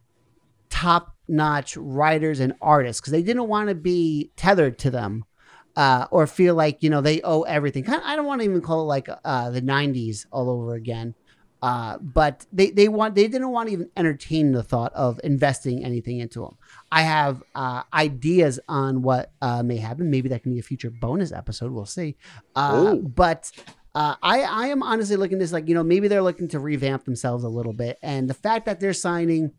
[0.70, 5.26] top notch writers and artists because they didn't want to be tethered to them
[5.78, 7.84] uh, or feel like you know they owe everything.
[7.84, 11.14] Kind I don't want to even call it like uh, the '90s all over again.
[11.62, 15.86] Uh, but they, they want they didn't want to even entertain the thought of investing
[15.86, 16.58] anything into them.
[16.92, 20.10] I have uh, ideas on what uh, may happen.
[20.10, 21.72] Maybe that can be a future bonus episode.
[21.72, 22.18] We'll see.
[22.56, 23.52] Uh, but
[23.94, 26.60] uh, I I am honestly looking at this like you know maybe they're looking to
[26.60, 29.52] revamp themselves a little bit, and the fact that they're signing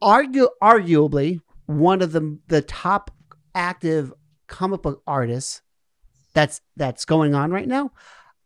[0.00, 3.10] argue arguably one of the the top
[3.54, 4.12] active
[4.46, 5.62] comic book artists
[6.34, 7.90] that's that's going on right now.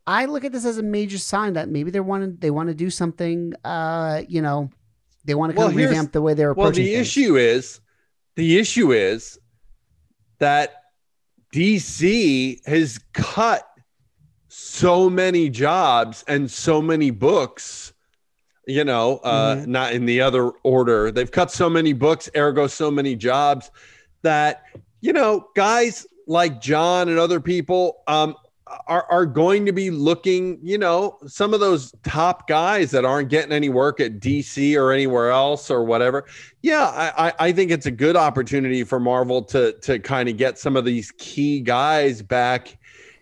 [0.07, 2.69] I look at this as a major sign that maybe they want to they want
[2.69, 3.53] to do something.
[3.63, 4.69] Uh, you know,
[5.25, 7.07] they want to kind of revamp the way they're Well, approaching the things.
[7.07, 7.79] issue is
[8.35, 9.37] the issue is
[10.39, 10.73] that
[11.53, 13.67] DC has cut
[14.47, 17.93] so many jobs and so many books.
[18.67, 19.71] You know, uh, Mm-hmm.
[19.71, 21.11] not in the other order.
[21.11, 23.69] They've cut so many books, ergo so many jobs
[24.21, 24.63] that
[25.01, 28.35] you know guys like John and other people um,
[28.87, 30.59] are are going to be looking.
[30.61, 34.91] You know, some of those top guys that aren't getting any work at DC or
[34.91, 36.25] anywhere else or whatever.
[36.61, 40.37] Yeah, I, I, I think it's a good opportunity for Marvel to to kind of
[40.37, 42.77] get some of these key guys back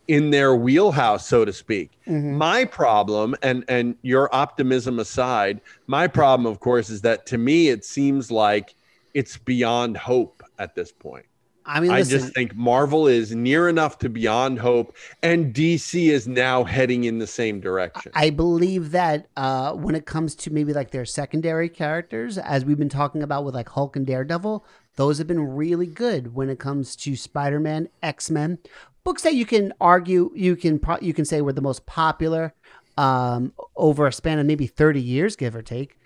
[0.07, 1.91] in their wheelhouse, so to speak.
[2.37, 7.69] My problem, and and your optimism aside, my problem, of course, is that to me
[7.69, 8.75] it seems like
[9.13, 11.25] it's beyond hope at this point.
[11.69, 16.27] I mean, I just think Marvel is near enough to beyond hope, and DC is
[16.27, 18.11] now heading in the same direction.
[18.15, 22.79] I believe that uh, when it comes to maybe like their secondary characters, as we've
[22.79, 24.65] been talking about with like Hulk and Daredevil,
[24.95, 28.57] those have been really good when it comes to Spider Man, X Men,
[29.03, 32.55] books that you can argue you can pro- you can say were the most popular
[32.97, 35.99] um, over a span of maybe thirty years, give or take.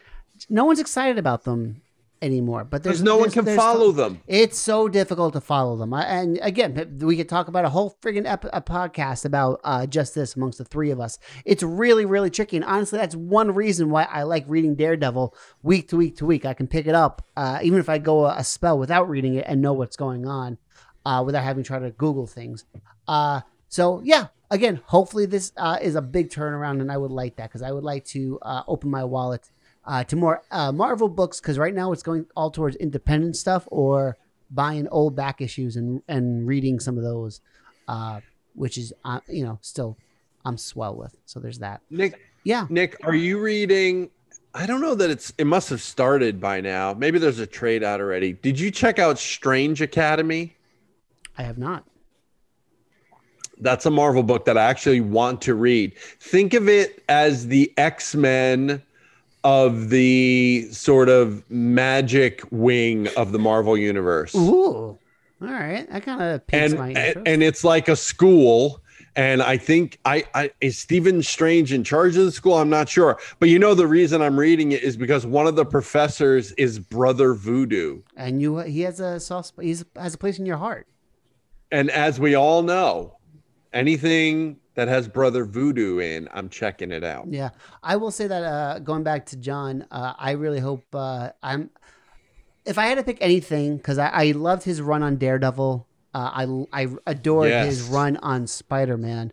[0.49, 1.81] No one's excited about them
[2.23, 4.21] anymore, but there's no one there's- can there's- follow them.
[4.27, 5.93] It's so difficult to follow them.
[5.93, 9.85] I, and again, we could talk about a whole friggin' ep- a podcast about uh,
[9.85, 11.19] just this amongst the three of us.
[11.45, 12.55] It's really, really tricky.
[12.57, 16.45] And honestly, that's one reason why I like reading Daredevil week to week to week.
[16.45, 19.35] I can pick it up, uh, even if I go a, a spell without reading
[19.35, 20.57] it and know what's going on
[21.05, 22.65] uh, without having to try to Google things.
[23.07, 27.35] Uh, so, yeah, again, hopefully this uh, is a big turnaround, and I would like
[27.37, 29.49] that because I would like to uh, open my wallet
[29.85, 33.67] uh, to more uh, Marvel books because right now it's going all towards independent stuff
[33.71, 34.17] or
[34.51, 37.41] buying old back issues and and reading some of those,
[37.87, 38.19] uh,
[38.55, 39.97] which is uh, you know still
[40.45, 41.15] I'm swell with.
[41.25, 41.81] So there's that.
[41.89, 44.09] Nick, yeah, Nick, are you reading?
[44.53, 45.33] I don't know that it's.
[45.37, 46.93] It must have started by now.
[46.93, 48.33] Maybe there's a trade out already.
[48.33, 50.55] Did you check out Strange Academy?
[51.37, 51.85] I have not.
[53.59, 55.97] That's a Marvel book that I actually want to read.
[56.19, 58.81] Think of it as the X Men
[59.43, 64.33] of the sort of magic wing of the Marvel universe.
[64.35, 64.99] Ooh, all
[65.41, 65.89] right.
[65.91, 68.79] That kind of piques and, my and and it's like a school
[69.15, 72.89] and i think I, I is stephen strange in charge of the school i'm not
[72.89, 76.51] sure but you know the reason i'm reading it is because one of the professors
[76.53, 79.65] is brother voodoo and you he has a soft spot.
[79.65, 80.87] He has a place in your heart.
[81.71, 83.17] and as we all know
[83.71, 87.49] anything that has brother voodoo in i'm checking it out Yeah,
[87.81, 91.69] I will say that uh, going back to John, uh, I really hope uh, I'm.
[92.65, 96.17] If I had to pick anything, because I, I loved his run on Daredevil, uh,
[96.71, 99.31] I I adored his run on Spider Man.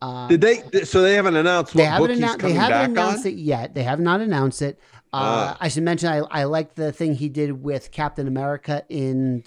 [0.00, 2.40] Uh, did they so they haven't announced they haven't announced.
[2.40, 3.74] They haven't announced on it yet.
[3.74, 4.78] They have not announced it.
[5.12, 5.56] Uh, Ah.
[5.60, 9.42] I should mention I I like the thing he did with Captain America in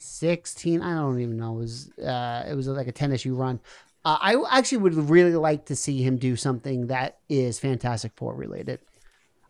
[0.00, 0.82] 2016.
[0.82, 1.56] I don't even know.
[1.56, 3.60] It was uh, it was like a 10 issue run.
[4.04, 8.34] Uh, I actually would really like to see him do something that is Fantastic Four
[8.34, 8.80] related.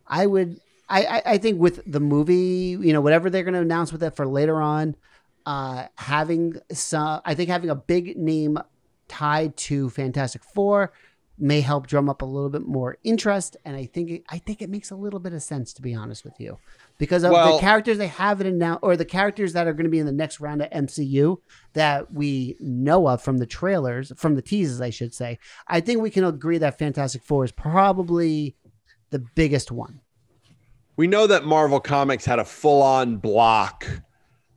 [0.06, 0.60] I would.
[0.88, 4.02] I, I, I think with the movie, you know, whatever they're going to announce with
[4.02, 4.96] it for later on,
[5.46, 8.58] uh, having some, I think having a big name
[9.06, 10.92] tied to Fantastic Four
[11.38, 14.60] may help drum up a little bit more interest, and I think it, I think
[14.62, 16.58] it makes a little bit of sense to be honest with you,
[17.00, 19.84] because of Well- the characters they have it now, or the characters that are going
[19.84, 21.38] to be in the next round of MCU
[21.72, 25.38] that we know of from the trailers, from the teases, I should say.
[25.66, 28.54] I think we can agree that Fantastic Four is probably
[29.08, 30.00] the biggest one.
[30.96, 33.86] we know that marvel comics had a full-on block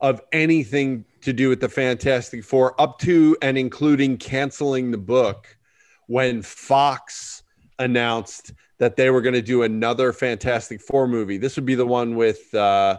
[0.01, 5.55] of anything to do with the fantastic four up to and including canceling the book
[6.07, 7.43] when fox
[7.79, 11.85] announced that they were going to do another fantastic four movie this would be the
[11.85, 12.97] one with uh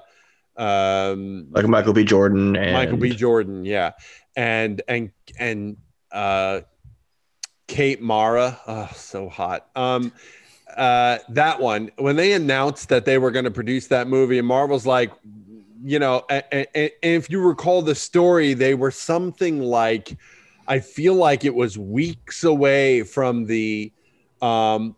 [0.56, 2.04] um Like Michael B.
[2.04, 3.10] Jordan and Michael B.
[3.10, 3.92] Jordan, yeah,
[4.36, 5.76] and and and
[6.12, 6.60] uh,
[7.66, 9.66] Kate Mara, oh, so hot.
[9.74, 10.12] Um,
[10.76, 14.46] uh, that one when they announced that they were going to produce that movie, and
[14.46, 15.12] Marvel's like,
[15.82, 20.16] you know, and, and, and if you recall the story, they were something like,
[20.66, 23.92] I feel like it was weeks away from the,
[24.40, 24.96] um,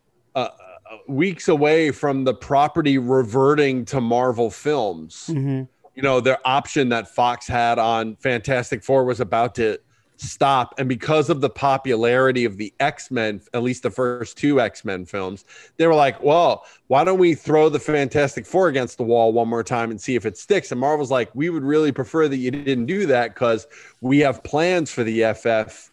[1.07, 5.63] weeks away from the property reverting to Marvel Films Mm-hmm.
[5.95, 9.79] you know, their option that Fox had on Fantastic Four was about to
[10.19, 10.75] stop.
[10.79, 14.85] And because of the popularity of the X Men, at least the first two X
[14.85, 15.45] Men films,
[15.77, 19.49] they were like, well, why don't we throw the Fantastic Four against the wall one
[19.49, 20.71] more time and see if it sticks?
[20.71, 23.67] And Marvel's like, we would really prefer that you didn't do that because
[24.01, 25.91] we have plans for the FF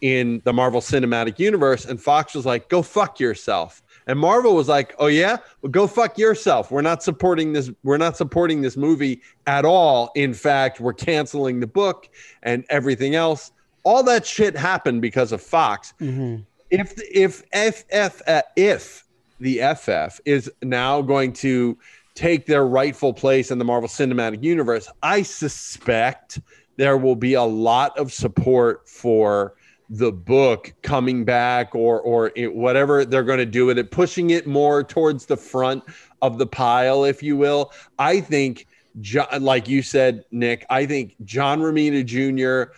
[0.00, 1.84] in the Marvel Cinematic Universe.
[1.84, 3.82] And Fox was like, go fuck yourself.
[4.06, 6.70] And Marvel was like, "Oh yeah, well, go fuck yourself.
[6.70, 7.70] We're not supporting this.
[7.82, 10.10] We're not supporting this movie at all.
[10.14, 12.08] In fact, we're canceling the book
[12.42, 13.52] and everything else.
[13.82, 15.94] All that shit happened because of Fox.
[16.00, 16.42] Mm-hmm.
[16.70, 19.04] If if FF uh, if
[19.40, 21.78] the FF is now going to
[22.14, 26.40] take their rightful place in the Marvel Cinematic Universe, I suspect
[26.76, 29.54] there will be a lot of support for
[29.90, 34.30] the book coming back or or it, whatever they're going to do with it pushing
[34.30, 35.84] it more towards the front
[36.22, 38.66] of the pile if you will i think
[39.00, 42.72] john like you said nick i think john romita jr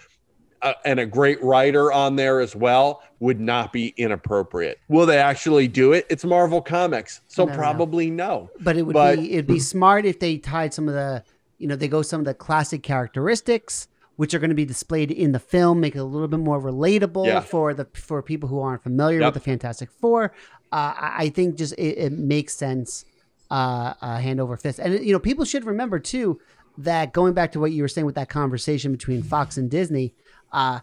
[0.63, 4.79] a, uh, and a great writer on there as well would not be inappropriate.
[4.89, 6.07] Will they actually do it?
[6.09, 7.59] It's Marvel Comics, so No, no.
[7.59, 8.51] probably no.
[8.61, 11.23] But it would be it'd be smart if they tied some of the
[11.59, 15.11] you know they go some of the classic characteristics which are going to be displayed
[15.11, 17.41] in the film, make it a little bit more relatable Yeah.
[17.41, 19.35] for the for people who aren't familiar Yep.
[19.35, 20.33] with the Fantastic Four.
[20.73, 23.05] Uh, I think just it, it makes sense
[23.51, 26.41] uh, uh, hand over fist, and you know people should remember too
[26.79, 30.13] that going back to what you were saying with that conversation between Fox and Disney.
[30.53, 30.81] Uh,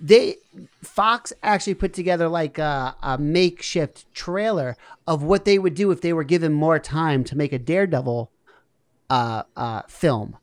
[0.00, 0.36] they
[0.82, 4.76] Fox actually put together like a, a makeshift trailer
[5.06, 8.30] of what they would do if they were given more time to make a Daredevil
[9.10, 10.36] uh, uh, film.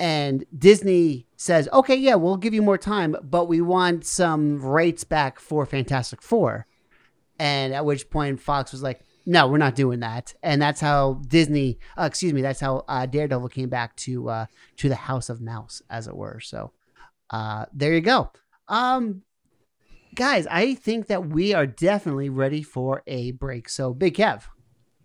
[0.00, 5.04] And Disney says, okay, yeah, we'll give you more time, but we want some rights
[5.04, 6.66] back for Fantastic Four.
[7.38, 10.32] And at which point Fox was like, no, we're not doing that.
[10.42, 14.46] And that's how Disney, uh, excuse me, that's how uh, Daredevil came back to uh,
[14.78, 16.40] to the House of Mouse, as it were.
[16.40, 16.72] So
[17.28, 18.30] uh, there you go.
[18.68, 19.20] Um,
[20.14, 23.68] guys, I think that we are definitely ready for a break.
[23.68, 24.44] So, Big Kev.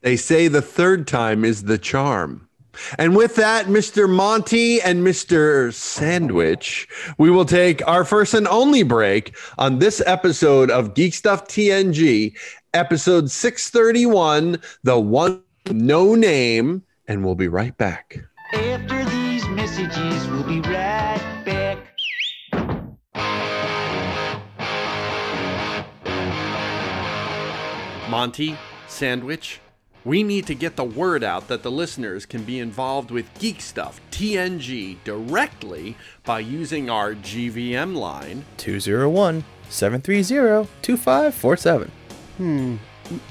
[0.02, 2.48] They say the third time is the charm.
[2.98, 4.10] And with that, Mr.
[4.10, 5.74] Monty and Mr.
[5.74, 11.48] Sandwich, we will take our first and only break on this episode of Geek Stuff
[11.48, 12.36] TNG,
[12.74, 18.18] episode 631, The One No Name, and we'll be right back.
[18.54, 21.80] After these messages, we'll be right back.
[28.10, 28.58] Monty,
[28.88, 29.60] Sandwich,
[30.06, 33.60] we need to get the word out that the listeners can be involved with Geek
[33.60, 41.92] Stuff TNG directly by using our GVM line 201 730 2547.
[42.38, 42.76] Hmm.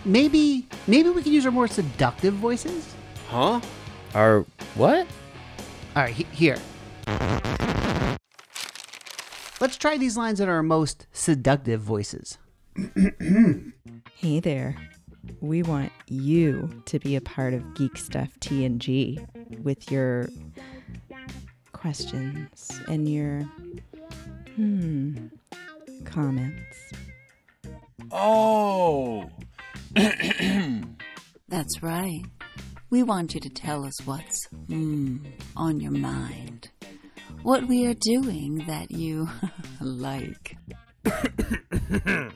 [0.04, 2.94] Maybe, maybe we can use our more seductive voices.
[3.28, 3.60] Huh?
[4.14, 4.44] Our
[4.74, 5.06] what?
[5.96, 6.58] All right, he- here.
[9.60, 12.38] Let's try these lines in our most seductive voices.
[14.16, 14.76] Hey there.
[15.40, 19.26] We want you to be a part of Geek Stuff TNG
[19.62, 20.28] with your
[21.72, 23.42] questions and your
[24.56, 25.26] hmm
[26.04, 26.92] comments.
[28.10, 29.28] Oh.
[31.48, 32.22] That's right.
[32.90, 35.20] We want you to tell us what's mm,
[35.56, 36.70] on your mind.
[37.42, 39.28] What we are doing that you
[39.80, 40.56] like.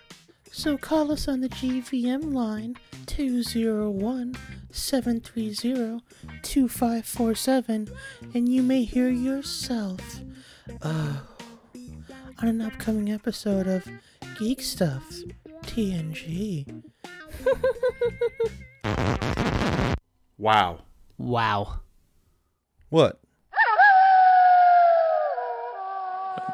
[0.51, 2.77] So call us on the GVM line
[3.07, 4.35] 201
[4.71, 6.01] 730
[6.43, 7.89] 2547
[8.35, 10.21] and you may hear yourself
[10.83, 11.23] oh,
[12.43, 13.87] on an upcoming episode of
[14.39, 15.05] Geek Stuff
[15.63, 16.83] TNG.
[20.39, 20.83] Wow.
[21.19, 21.81] Wow.
[22.91, 23.21] What?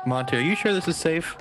[0.06, 1.36] Monty, are you sure this is safe?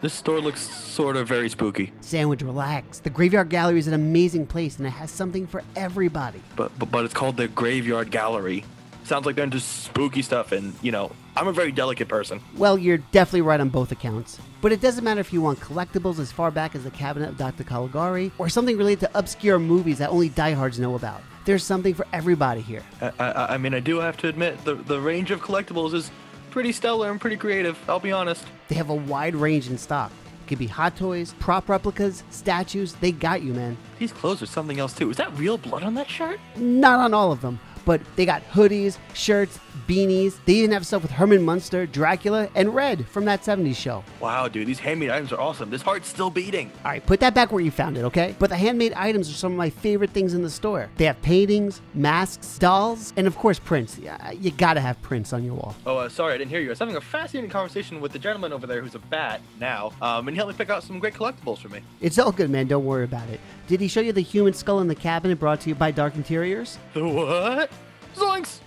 [0.00, 1.92] This store looks sort of very spooky.
[2.00, 3.00] Sandwich, relax.
[3.00, 6.40] The Graveyard Gallery is an amazing place and it has something for everybody.
[6.56, 8.64] But, but but it's called the Graveyard Gallery.
[9.04, 12.40] Sounds like they're into spooky stuff, and you know, I'm a very delicate person.
[12.56, 14.38] Well, you're definitely right on both accounts.
[14.62, 17.36] But it doesn't matter if you want collectibles as far back as the Cabinet of
[17.36, 17.64] Dr.
[17.64, 21.22] Caligari or something related to obscure movies that only diehards know about.
[21.44, 22.82] There's something for everybody here.
[23.00, 26.10] I, I, I mean, I do have to admit the the range of collectibles is
[26.50, 27.78] pretty stellar and pretty creative.
[27.88, 28.44] I'll be honest.
[28.68, 30.12] They have a wide range in stock.
[30.44, 32.94] It could be hot toys, prop replicas, statues.
[32.94, 33.76] They got you, man.
[33.98, 35.10] These clothes are something else too.
[35.10, 36.40] Is that real blood on that shirt?
[36.56, 40.38] Not on all of them, but they got hoodies, shirts, beanies.
[40.44, 44.04] They even have stuff with Herman Munster, Dracula, and Red from that 70s show.
[44.20, 45.70] Wow, dude, these handmade items are awesome.
[45.70, 46.70] This heart's still beating.
[46.84, 48.34] All right, put that back where you found it, okay?
[48.38, 50.88] But the handmade items are some of my favorite things in the store.
[50.96, 53.98] They have paintings, masks, dolls, and of course prints.
[53.98, 55.74] You gotta have prints on your wall.
[55.86, 56.68] Oh, uh, sorry, I didn't hear you.
[56.68, 59.92] I was having a fascinating conversation with the gentleman over there who's a bat now,
[60.02, 61.80] um, and he helped me pick out some great collectibles for me.
[62.00, 62.66] It's all good, man.
[62.66, 63.40] Don't worry about it.
[63.66, 66.16] Did he show you the human skull in the cabinet brought to you by Dark
[66.16, 66.78] Interiors?
[66.94, 67.70] The what?
[68.16, 68.60] Zoinks!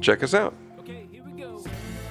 [0.00, 0.54] Check us out.
[0.78, 1.64] Okay, here we go.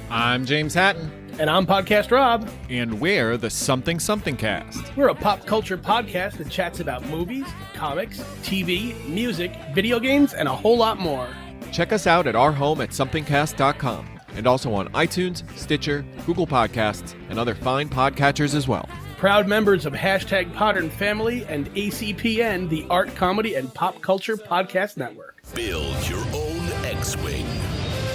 [0.10, 1.12] I'm James Hatton.
[1.40, 2.50] And I'm Podcast Rob.
[2.70, 4.96] And we're the Something Something Cast.
[4.98, 10.50] We're a pop culture podcast that chats about movies, comics, TV, music, video games, and
[10.50, 11.30] a whole lot more.
[11.72, 17.16] Check us out at our home at somethingcast.com and also on iTunes, Stitcher, Google Podcasts,
[17.30, 18.88] and other fine podcatchers as well.
[19.18, 24.96] Proud members of hashtag Podern Family and ACPN, the Art, Comedy, and Pop Culture Podcast
[24.96, 25.42] Network.
[25.54, 27.46] Build your own X-Wing.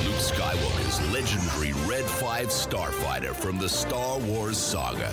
[0.05, 5.13] Luke Skywalker's legendary Red 5 starfighter from the Star Wars saga.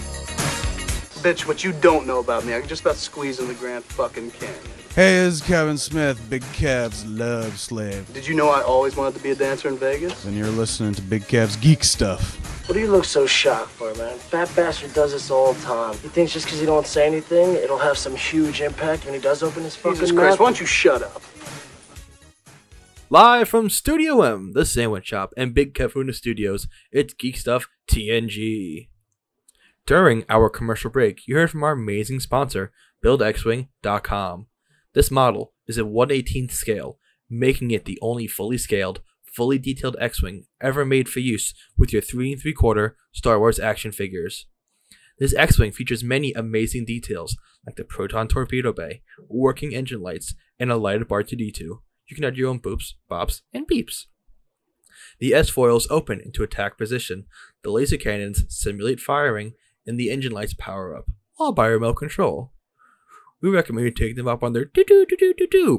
[1.21, 3.83] Bitch, what you don't know about me, I can just about squeeze in the Grand
[3.83, 4.59] fucking Canyon.
[4.95, 8.11] Hey, this is Kevin Smith, Big Kev's love slave.
[8.11, 10.25] Did you know I always wanted to be a dancer in Vegas?
[10.25, 12.67] And you're listening to Big Kev's geek stuff.
[12.67, 14.17] What do you look so shocked for, man?
[14.17, 15.93] Fat bastard does this all the time.
[15.99, 19.19] He thinks just because he don't say anything, it'll have some huge impact when he
[19.19, 20.23] does open his fucking Jesus mouth.
[20.23, 21.21] Christ, why don't you shut up?
[23.11, 28.87] Live from Studio M, the sandwich shop, and Big Kefuna Studios, it's Geek Stuff TNG.
[29.85, 32.71] During our commercial break, you heard from our amazing sponsor,
[33.03, 34.47] BuildXWing.com.
[34.93, 40.45] This model is a 118th scale, making it the only fully scaled, fully detailed X-Wing
[40.61, 44.45] ever made for use with your 3 and 3 quarter Star Wars action figures.
[45.17, 50.71] This X-Wing features many amazing details, like the proton torpedo bay, working engine lights, and
[50.71, 51.59] a lighted R2D2.
[51.59, 54.05] You can add your own boops, bops, and beeps.
[55.19, 57.25] The S-foils open into attack position,
[57.63, 59.53] the laser cannons simulate firing,
[59.85, 61.05] and the engine lights power up,
[61.39, 62.51] all by remote control.
[63.41, 64.65] We recommend you take them up on their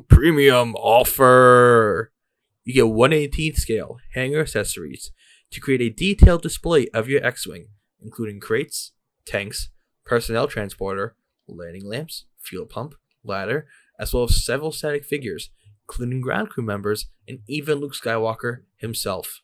[0.09, 2.13] premium offer.
[2.65, 5.13] You get 118th scale hangar accessories
[5.51, 7.69] to create a detailed display of your X-wing,
[8.03, 8.93] including crates,
[9.25, 9.71] tanks,
[10.05, 11.15] personnel transporter,
[11.47, 13.67] landing lamps, fuel pump, ladder,
[13.99, 15.51] as well as several static figures,
[15.85, 19.43] including ground crew members and even Luke Skywalker himself.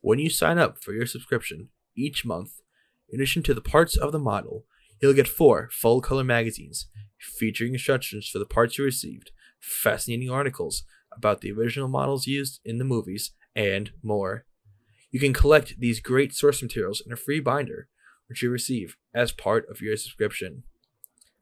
[0.00, 2.60] When you sign up for your subscription each month,
[3.08, 4.64] in addition to the parts of the model,
[5.00, 6.86] you'll get four full color magazines
[7.18, 9.30] featuring instructions for the parts you received,
[9.60, 10.84] fascinating articles
[11.16, 14.44] about the original models used in the movies, and more.
[15.10, 17.88] You can collect these great source materials in a free binder,
[18.28, 20.64] which you receive as part of your subscription.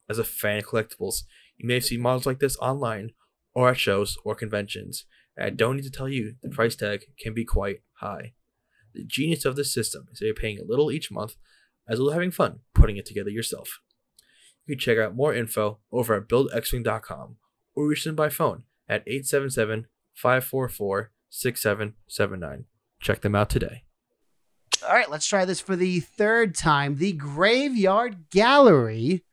[0.09, 1.25] As a fan of collectibles,
[1.57, 3.11] you may see models like this online
[3.55, 5.05] or at shows or conventions,
[5.37, 8.35] and I don't need to tell you the price tag can be quite high.
[8.95, 11.35] The genius of this system is that you're paying a little each month
[11.89, 13.81] as well as having fun putting it together yourself.
[14.67, 17.37] You can check out more info over at buildxwing.com
[17.75, 22.65] or reach them by phone at 877 544 6779.
[23.01, 23.85] Check them out today.
[24.87, 26.97] All right, let's try this for the third time.
[26.97, 29.25] The Graveyard Gallery.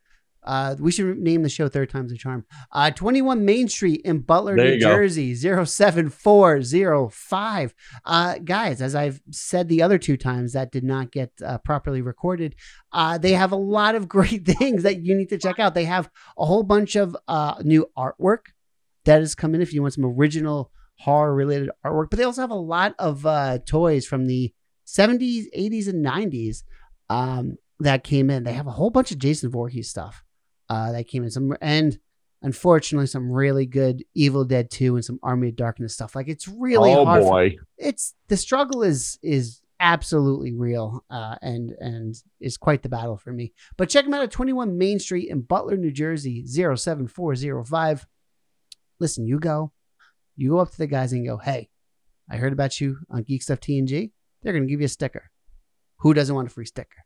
[0.44, 2.46] Uh, we should name the show Third Time's a Charm.
[2.72, 4.96] Uh, 21 Main Street in Butler, New go.
[4.96, 7.76] Jersey, 07405.
[8.06, 12.02] Uh, guys, as I've said the other two times that did not get uh, properly
[12.02, 12.56] recorded,
[12.92, 15.74] uh, they have a lot of great things that you need to check out.
[15.74, 18.48] They have a whole bunch of uh, new artwork
[19.06, 22.42] that has come in if you want some original horror related artwork, but they also
[22.42, 24.54] have a lot of uh, toys from the
[24.86, 26.64] 70s, 80s, and 90s
[27.10, 28.44] um, that came in.
[28.44, 30.24] They have a whole bunch of Jason Voorhees stuff
[30.70, 31.32] uh, that came in.
[31.32, 31.98] Some and
[32.42, 36.16] unfortunately some really good Evil Dead 2 and some Army of Darkness stuff.
[36.16, 37.24] Like it's really Oh, hard.
[37.24, 37.56] for- boy.
[37.78, 43.32] it's the struggle is is absolutely real uh, and and is quite the battle for
[43.34, 43.54] me.
[43.78, 48.08] But check them out at 21 Main Street in Butler, New Jersey, 07405.
[49.00, 49.72] Listen, you go,
[50.36, 51.70] you go up to the guys and go, hey,
[52.30, 54.12] I heard about you on Geek Stuff TNG.
[54.42, 55.30] They're going to give you a sticker.
[55.98, 57.06] Who doesn't want a free sticker?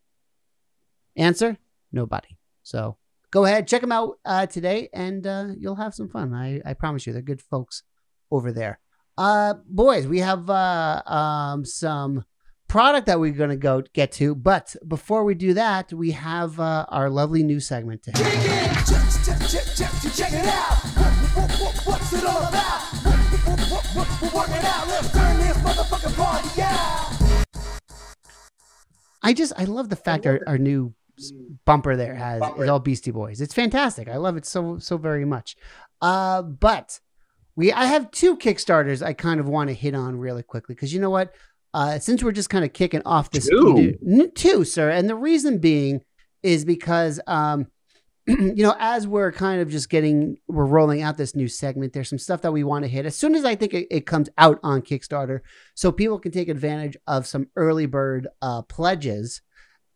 [1.16, 1.58] Answer:
[1.92, 2.38] Nobody.
[2.64, 2.98] So
[3.32, 6.34] go ahead, check them out uh, today, and uh, you'll have some fun.
[6.34, 7.84] I, I promise you, they're good folks
[8.32, 8.80] over there.
[9.18, 12.24] Uh, boys, we have uh, um, some
[12.68, 14.36] product that we're going to go get to.
[14.36, 18.28] But before we do that, we have uh, our lovely new segment to hit.
[20.16, 20.76] Check it out.
[21.86, 22.82] What's it all about?
[24.34, 24.88] We're out.
[24.88, 27.14] Let's turn this motherfucking party out.
[29.24, 30.97] I just I love the fact our, our new s-
[31.66, 33.42] bumper there has is all Beastie Boys.
[33.42, 34.08] It's fantastic.
[34.08, 35.56] I love it so so very much.
[36.02, 37.00] Uh, but
[37.56, 40.94] we I have two Kickstarters I kind of want to hit on really quickly because
[40.94, 41.34] you know what?
[41.74, 43.98] Uh, since we're just kind of kicking off this Two?
[44.08, 46.02] N- two, sir, and the reason being
[46.42, 47.68] is because um,
[48.28, 52.10] you know, as we're kind of just getting, we're rolling out this new segment, there's
[52.10, 54.30] some stuff that we want to hit as soon as I think it, it comes
[54.38, 55.40] out on Kickstarter
[55.76, 59.42] so people can take advantage of some early bird uh, pledges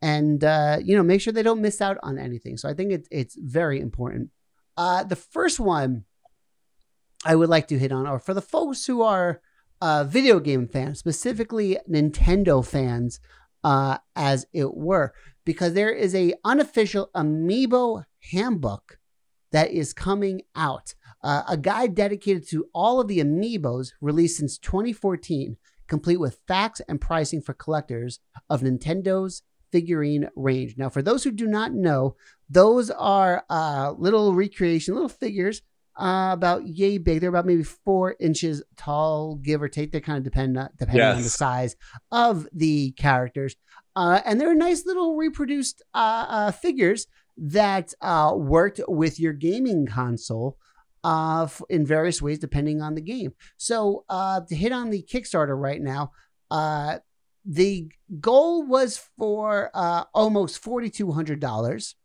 [0.02, 2.58] and, uh, you know, make sure they don't miss out on anything.
[2.58, 4.30] So I think it's, it's very important.
[4.78, 6.06] Uh, the first one
[7.26, 9.42] I would like to hit on are for the folks who are
[9.82, 13.20] uh, video game fans, specifically Nintendo fans,
[13.64, 15.14] uh, as it were,
[15.46, 19.00] because there is a unofficial Amiibo handbook
[19.52, 20.96] that is coming out.
[21.24, 26.82] Uh, a guide dedicated to all of the Amiibos released since 2014, complete with facts
[26.88, 30.76] and pricing for collectors of Nintendo's figurine range.
[30.78, 32.16] Now, for those who do not know,
[32.50, 35.62] those are uh, little recreation, little figures
[35.98, 37.22] uh, about yay big.
[37.22, 39.92] They're about maybe four inches tall, give or take.
[39.92, 41.76] They kind of depend on, depending on the size
[42.12, 43.56] of the characters.
[43.96, 47.08] Uh, and they're nice little reproduced uh, uh, figures
[47.38, 50.58] that uh, worked with your gaming console
[51.04, 53.34] uh, in various ways depending on the game.
[53.58, 56.12] So uh, to hit on the Kickstarter right now,
[56.50, 57.00] uh,
[57.46, 61.96] the goal was for uh, almost forty two hundred dollars,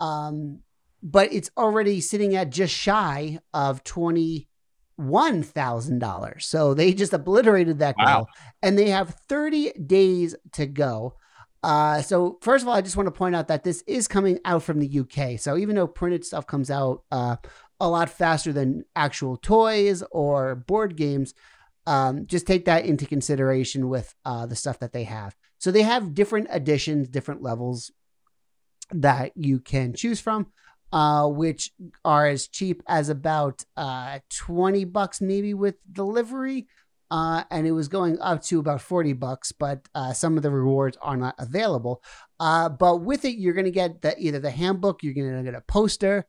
[0.00, 0.60] um,
[1.02, 4.48] but it's already sitting at just shy of twenty
[4.96, 6.46] one thousand dollars.
[6.46, 8.26] So they just obliterated that goal, Wow.
[8.62, 11.16] and they have thirty days to go.
[11.62, 14.38] Uh, so first of all, I just want to point out that this is coming
[14.44, 15.38] out from the UK.
[15.38, 17.36] So even though printed stuff comes out uh,
[17.78, 21.34] a lot faster than actual toys or board games,
[21.90, 25.34] um, just take that into consideration with uh, the stuff that they have.
[25.58, 27.90] So they have different editions, different levels
[28.92, 30.46] that you can choose from,
[30.92, 31.72] uh, which
[32.04, 36.68] are as cheap as about uh, 20 bucks, maybe with delivery.
[37.10, 40.50] Uh, and it was going up to about 40 bucks, but uh, some of the
[40.52, 42.04] rewards are not available.
[42.38, 45.42] Uh, but with it, you're going to get the, either the handbook, you're going to
[45.42, 46.24] get a poster,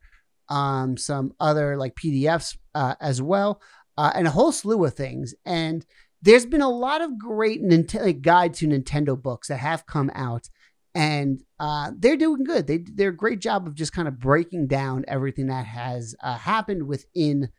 [0.49, 3.61] um, some other like PDFs uh, as well,
[3.97, 5.33] uh, and a whole slew of things.
[5.45, 5.85] And
[6.21, 10.11] there's been a lot of great Nint- like guide to Nintendo books that have come
[10.13, 10.49] out,
[10.93, 12.67] and uh, they're doing good.
[12.67, 16.37] They they're a great job of just kind of breaking down everything that has uh,
[16.37, 17.49] happened within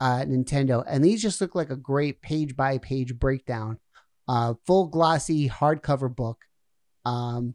[0.00, 3.78] uh, Nintendo, and these just look like a great page by page breakdown,
[4.28, 6.44] uh, full glossy hardcover book.
[7.06, 7.54] Um,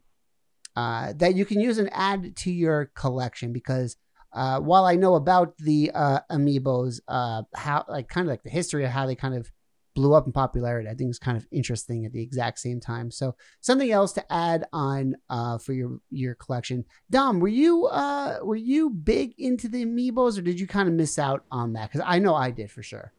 [0.74, 3.96] uh, that you can use and add to your collection because
[4.36, 8.50] uh, while I know about the uh, amiibos, uh, how like kind of like the
[8.50, 9.50] history of how they kind of
[9.94, 13.10] blew up in popularity, I think is kind of interesting at the exact same time.
[13.10, 16.84] So something else to add on uh, for your your collection.
[17.10, 20.94] Dom, were you uh, were you big into the amiibos, or did you kind of
[20.94, 21.90] miss out on that?
[21.90, 23.12] Because I know I did for sure.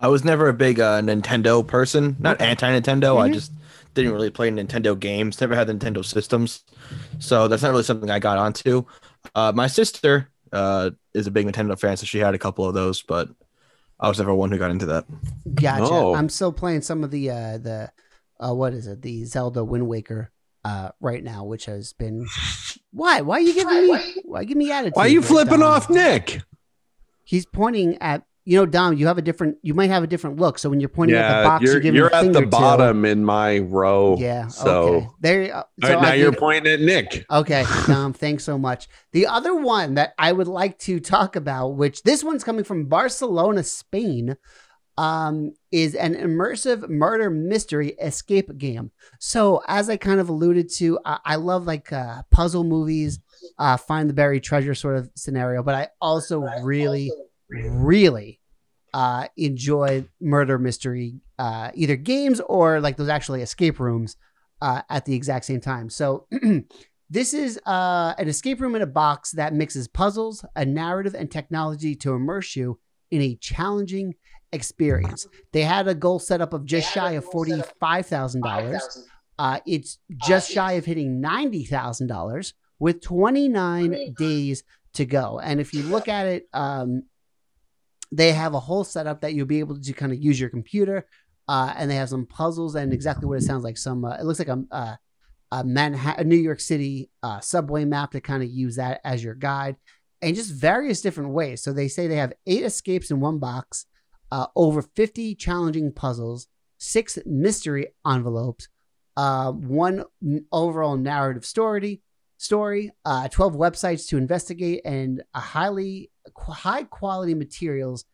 [0.00, 3.18] I was never a big uh, Nintendo person, not anti Nintendo.
[3.18, 3.32] I Mhm.
[3.32, 3.52] just
[3.94, 5.40] didn't really play Nintendo games.
[5.40, 6.62] Never had Nintendo systems,
[7.18, 8.84] so that's not really something I got onto.
[9.34, 12.74] Uh, my sister uh, is a big Nintendo fan, so she had a couple of
[12.74, 13.28] those, but
[14.00, 15.04] I was never one who got into that.
[15.54, 15.84] Gotcha.
[15.84, 16.14] Oh.
[16.14, 17.92] I'm still playing some of the uh the
[18.40, 19.02] uh what is it?
[19.02, 20.30] The Zelda Wind Waker
[20.64, 22.26] uh right now, which has been
[22.92, 23.20] why?
[23.22, 24.94] Why are you giving me why give me attitude?
[24.94, 25.72] Why are you there, flipping Dom?
[25.72, 26.42] off Nick?
[27.24, 30.40] He's pointing at you know, Dom, you have a different you might have a different
[30.40, 30.58] look.
[30.58, 33.04] So when you're pointing at the box, you're, you're, giving you're at the to- bottom
[33.04, 34.16] in my row.
[34.18, 34.46] Yeah.
[34.46, 35.08] So okay.
[35.20, 35.56] There.
[35.56, 37.26] Uh, so right, now I you're think- pointing at Nick.
[37.30, 38.88] Okay, Dom, thanks so much.
[39.12, 42.86] The other one that I would like to talk about, which this one's coming from
[42.86, 44.34] Barcelona, Spain,
[44.96, 48.92] um, is an immersive murder mystery escape game.
[49.20, 53.20] So, as I kind of alluded to, I, I love like uh, puzzle movies,
[53.58, 57.12] uh, find the buried treasure sort of scenario, but I also really,
[57.50, 58.37] really
[58.94, 64.16] uh, enjoy murder mystery, uh, either games or like those actually escape rooms
[64.60, 65.90] uh, at the exact same time.
[65.90, 66.26] So
[67.10, 71.30] this is uh, an escape room in a box that mixes puzzles, a narrative, and
[71.30, 72.78] technology to immerse you
[73.10, 74.14] in a challenging
[74.52, 75.26] experience.
[75.52, 79.06] They had a goal set up of just shy of forty-five thousand dollars.
[79.38, 84.64] Uh, it's just shy of hitting ninety thousand dollars with twenty-nine days
[84.94, 85.38] to go.
[85.38, 87.04] And if you look at it, um,
[88.10, 91.06] they have a whole setup that you'll be able to kind of use your computer
[91.48, 93.78] uh, and they have some puzzles and exactly what it sounds like.
[93.78, 94.98] Some uh, it looks like a, a,
[95.52, 99.34] a Manhattan, New York City uh, subway map to kind of use that as your
[99.34, 99.76] guide,
[100.22, 101.62] and just various different ways.
[101.62, 103.86] So they say they have eight escapes in one box,
[104.30, 106.48] uh, over fifty challenging puzzles,
[106.78, 108.68] six mystery envelopes,
[109.16, 110.04] uh, one
[110.52, 112.02] overall narrative story,
[112.38, 118.04] story, uh, 12 websites to investigate, and a highly high quality materials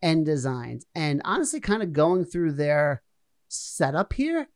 [0.00, 0.86] and designs.
[0.94, 3.02] And honestly, kind of going through their
[3.48, 4.48] setup here,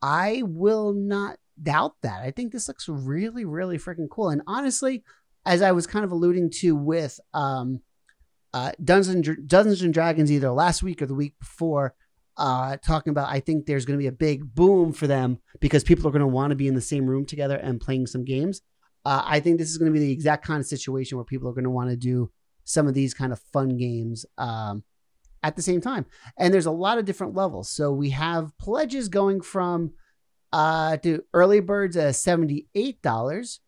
[0.00, 2.22] I will not doubt that.
[2.22, 4.28] I think this looks really, really freaking cool.
[4.28, 5.02] And honestly,
[5.44, 7.80] as I was kind of alluding to with um,
[8.52, 11.94] uh, Dungeons and, Dungeons and Dragons, either last week or the week before,
[12.36, 15.84] uh, talking about I think there's going to be a big boom for them because
[15.84, 18.24] people are going to want to be in the same room together and playing some
[18.24, 18.60] games.
[19.04, 21.48] Uh, I think this is going to be the exact kind of situation where people
[21.48, 22.30] are going to want to do
[22.64, 24.82] some of these kind of fun games um,
[25.42, 26.04] at the same time.
[26.36, 27.70] And there's a lot of different levels.
[27.70, 29.92] So we have pledges going from
[30.52, 33.60] uh, to early birds at seventy-eight dollars,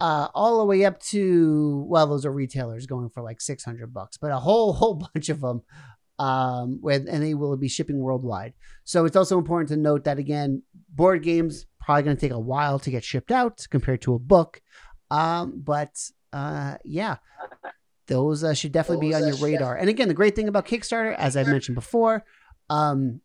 [0.00, 3.92] uh, all the way up to well, those are retailers going for like six hundred
[3.92, 5.62] bucks, but a whole whole bunch of them
[6.18, 8.54] um, where, and they will be shipping worldwide.
[8.84, 12.38] So it's also important to note that again, board games probably going to take a
[12.38, 14.60] while to get shipped out compared to a book.
[15.10, 15.90] Um, but
[16.32, 17.16] uh, yeah,
[18.06, 19.76] those uh, should definitely be on your radar.
[19.76, 22.24] And again, the great thing about Kickstarter, as I've mentioned before,
[22.68, 23.20] um,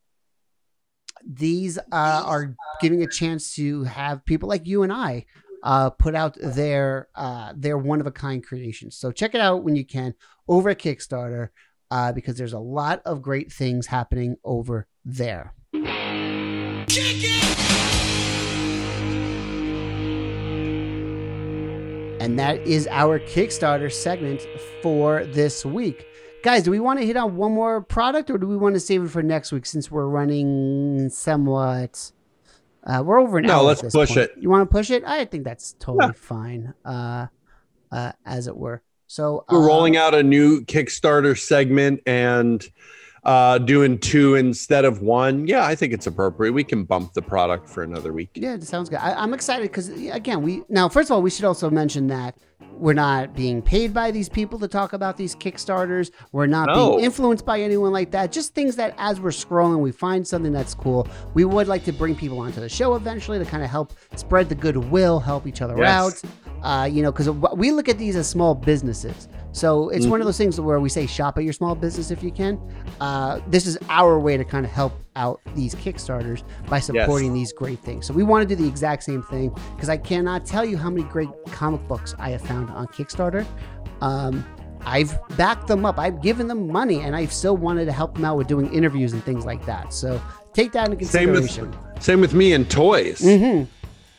[1.25, 5.25] these uh, are giving a chance to have people like you and I
[5.63, 8.97] uh, put out their uh, their one of a kind creations.
[8.97, 10.13] So check it out when you can
[10.47, 11.49] over at Kickstarter
[11.93, 15.53] uh, because there's a lot of great things happening over there.
[22.19, 24.41] And that is our Kickstarter segment
[24.81, 26.07] for this week.
[26.41, 28.79] Guys, do we want to hit on one more product or do we want to
[28.79, 32.11] save it for next week since we're running somewhat?
[32.85, 33.63] Uh, we're over an No, hour.
[33.63, 34.17] let's push point.
[34.17, 34.31] it.
[34.39, 35.03] You want to push it?
[35.05, 37.27] I think that's totally fine, uh,
[37.91, 38.81] uh, as it were.
[39.13, 42.67] So We're uh, rolling out a new Kickstarter segment and
[43.23, 45.45] uh, doing two instead of one.
[45.45, 46.51] Yeah, I think it's appropriate.
[46.53, 48.31] We can bump the product for another week.
[48.33, 48.97] Yeah, it sounds good.
[48.97, 52.35] I, I'm excited because again, we now first of all we should also mention that
[52.71, 56.09] we're not being paid by these people to talk about these Kickstarters.
[56.31, 56.93] We're not No.
[56.93, 58.31] being influenced by anyone like that.
[58.31, 61.07] Just things that as we're scrolling, we find something that's cool.
[61.35, 64.49] We would like to bring people onto the show eventually to kind of help spread
[64.49, 65.87] the goodwill, help each other Yes.
[66.25, 66.29] out.
[66.63, 69.27] Uh, you know, because we look at these as small businesses.
[69.51, 70.27] So it's one of Mhm.
[70.29, 72.57] those things where we say shop at your small business if you can.
[73.01, 77.51] Uh, this is our way to kind of help out these Kickstarters by supporting these
[77.53, 78.07] great things.
[78.07, 80.89] So we want to do the exact same thing because I cannot tell you how
[80.89, 83.45] many great comic books I have found on Kickstarter.
[84.01, 84.43] Um,
[84.85, 85.99] I've backed them up.
[85.99, 89.13] I've given them money, and I've still wanted to help them out with doing interviews
[89.13, 89.93] and things like that.
[89.93, 90.19] So
[90.53, 91.71] take that into Same consideration.
[91.93, 93.19] with same with me and toys.
[93.21, 93.67] Mhm.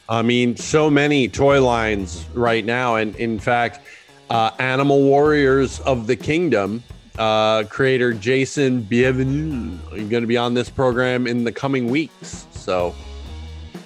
[0.08, 3.80] I mean, so many toy lines right now, and in fact,
[4.28, 6.82] uh, Animal Warriors of the Kingdom
[7.18, 12.46] uh, creator Jason Bienvenu is going to be on this program in the coming weeks.
[12.50, 12.94] So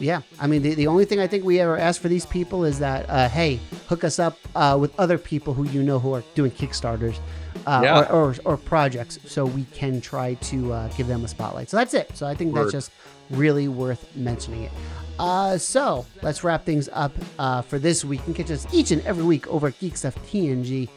[0.01, 2.65] Yeah, I mean, the, the only thing I think we ever ask for these people
[2.65, 6.15] is that, uh, hey, hook us up uh, with other people who you know who
[6.15, 7.19] are doing Kickstarters
[7.69, 8.01] uh, Yeah.
[8.01, 11.69] or, or, or projects so we can try to uh, give them a spotlight.
[11.71, 12.17] So that's it.
[12.17, 12.91] So I think that's just
[13.31, 14.73] really worth mentioning it.
[15.19, 18.21] Uh, so let's wrap things up uh, for this week.
[18.21, 20.89] You can catch us each and every week over at geekstufftng.com.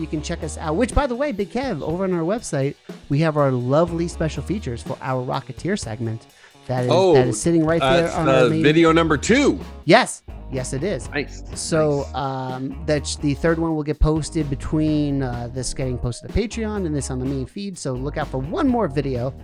[0.00, 2.74] You can check us out, which, by the way, Big Kev, over on our website,
[3.10, 6.26] we have our lovely special features for our Rocketeer segment.
[6.66, 9.16] That is, oh, that is sitting right there that's on uh, our main video number
[9.18, 9.60] two.
[9.84, 11.10] Yes, yes, it is.
[11.10, 11.42] Nice.
[11.54, 16.34] So um, that's the third one will get posted between uh, this getting posted to
[16.38, 17.76] Patreon and this on the main feed.
[17.76, 19.34] So look out for one more video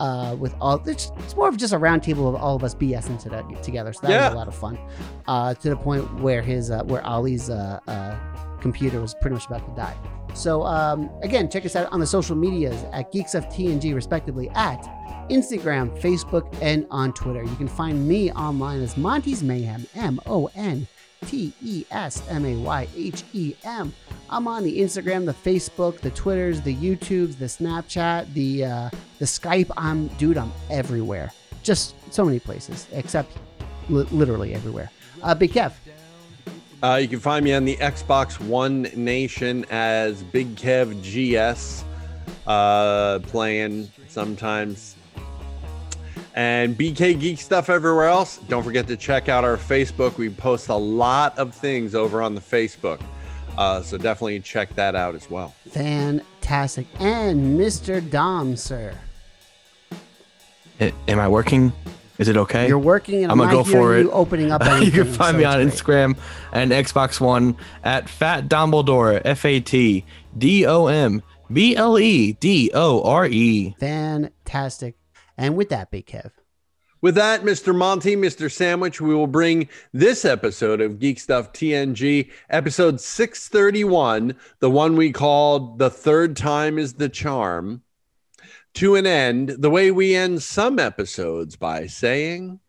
[0.00, 0.76] uh, with all.
[0.86, 3.92] It's, it's more of just a roundtable of all of us BSing to, together.
[3.94, 4.24] So that Yeah.
[4.26, 4.78] was a lot of fun.
[5.26, 8.16] Uh, to the point where his uh, where Ollie's uh, uh,
[8.60, 9.96] computer was pretty much about to die.
[10.34, 14.50] So um, again, check us out on the social medias at Geeks of TNG, respectively,
[14.50, 14.86] at
[15.28, 17.42] Instagram, Facebook, and on Twitter.
[17.42, 20.86] You can find me online as Monty's Mayhem, M O N
[21.26, 23.92] T E S M A Y H E M.
[24.30, 29.24] I'm on the Instagram, the Facebook, the Twitters, the YouTubes, the Snapchat, the uh, the
[29.24, 29.70] Skype.
[29.76, 31.32] I'm dude, I'm everywhere.
[31.62, 33.36] Just so many places, except
[33.88, 34.90] li- literally everywhere.
[35.22, 35.72] Uh, Big Kev.
[36.82, 41.84] Uh, you can find me on the Xbox One Nation as Big Kev GS,
[42.46, 44.94] uh, playing sometimes.
[46.36, 48.36] And BK Geek stuff everywhere else.
[48.48, 50.18] Don't forget to check out our Facebook.
[50.18, 53.00] We post a lot of things over on the Facebook.
[53.56, 55.54] Uh, so definitely check that out as well.
[55.70, 56.86] Fantastic.
[57.00, 58.08] And Mr.
[58.10, 58.94] Dom, sir.
[60.78, 61.72] I- am I working?
[62.18, 62.68] Is it okay?
[62.68, 64.02] You're working, and I'm I'm gonna not go for hearing it.
[64.04, 65.68] you opening up you can find so me on great.
[65.68, 66.16] Instagram
[66.52, 69.20] and Xbox One at Fat Dombledore.
[69.24, 70.04] F A T
[70.36, 73.74] D O M B L E D O R E.
[73.80, 74.96] Fantastic.
[75.36, 76.32] And with that, Big Kev.
[77.02, 77.74] With that, Mr.
[77.74, 78.50] Monty, Mr.
[78.50, 85.12] Sandwich, we will bring this episode of Geek Stuff TNG, episode 631, the one we
[85.12, 87.82] called The Third Time is the Charm,
[88.74, 92.60] to an end the way we end some episodes by saying,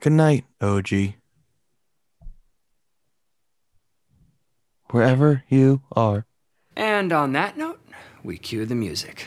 [0.00, 0.88] Good night, OG.
[4.90, 6.26] Wherever you are.
[6.74, 7.78] And on that note,
[8.24, 9.26] we cue the music.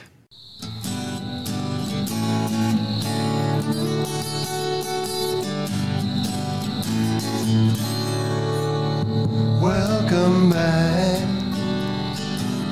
[9.62, 11.22] Welcome back.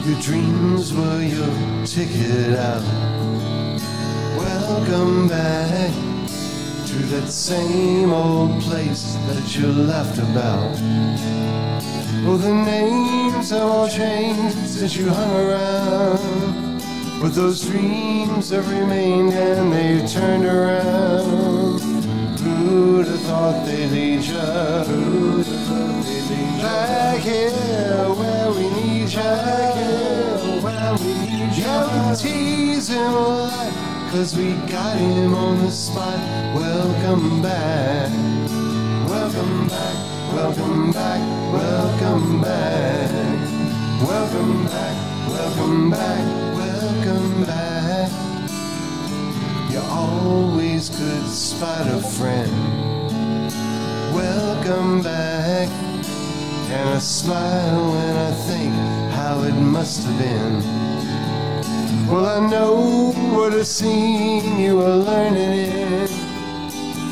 [0.06, 2.84] Your dreams were your ticket out.
[4.38, 6.13] Welcome back
[6.94, 10.72] to that same old place that you laughed about.
[12.24, 16.82] Well, the names have all changed since you hung around.
[17.20, 21.82] But those dreams have remained and they've turned around.
[22.40, 24.36] Who'd have thought they'd lead you?
[24.36, 26.62] Who'd have thought they'd lead you?
[26.62, 29.20] Back here where we need you.
[29.20, 31.64] Back here where we need you.
[31.64, 32.90] Yeah, we tease
[34.14, 36.20] cause we got him on the spot.
[36.54, 38.12] Welcome back.
[39.10, 39.96] Welcome back.
[40.32, 41.20] Welcome back.
[41.52, 43.10] Welcome back.
[44.08, 45.28] Welcome back.
[45.28, 46.56] Welcome back.
[46.56, 48.12] Welcome back.
[49.72, 52.52] You always could spot a friend.
[54.14, 55.70] Welcome back.
[56.70, 58.74] And I smile when I think
[59.12, 60.93] how it must have been.
[62.10, 66.10] Well, I know what a scene you were learning in.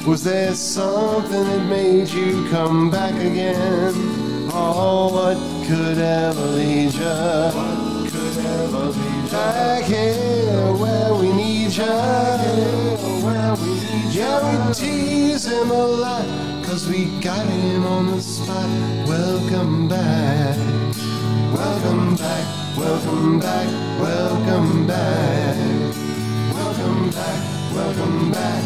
[0.05, 3.93] Was there something that made you come back again?
[4.53, 5.37] Oh, what
[5.67, 8.11] could ever lead you?
[8.11, 9.31] Could?
[9.31, 11.85] Back here where we need you.
[13.23, 14.21] Where we need you.
[14.21, 16.25] Yeah, we tease him a lot,
[16.65, 18.69] cause we got him on the spot.
[19.07, 20.57] Welcome back.
[21.53, 22.61] Welcome back.
[22.78, 23.67] Welcome back.
[23.99, 25.57] Welcome back.
[26.53, 27.74] Welcome back.
[27.76, 28.63] Welcome back.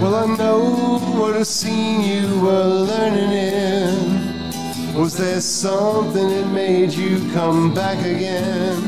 [0.00, 4.11] Well, I know what a scene you were learning in.
[5.02, 8.78] Was there something that made you come back again?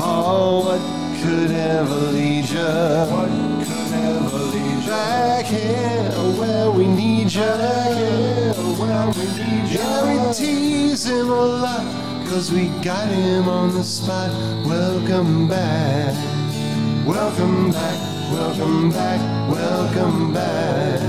[0.00, 0.80] Oh, what
[1.20, 2.56] could ever lead you?
[3.12, 3.28] What
[3.68, 4.88] could ever lead you?
[4.88, 6.10] Back here
[6.40, 7.42] where we need you.
[7.42, 9.78] Back here where we need you.
[9.78, 11.84] Yeah, we tease him a lot,
[12.28, 14.30] cause we got him on the spot.
[14.64, 16.14] Welcome back.
[17.06, 17.98] Welcome back.
[18.32, 21.00] Welcome back, welcome back,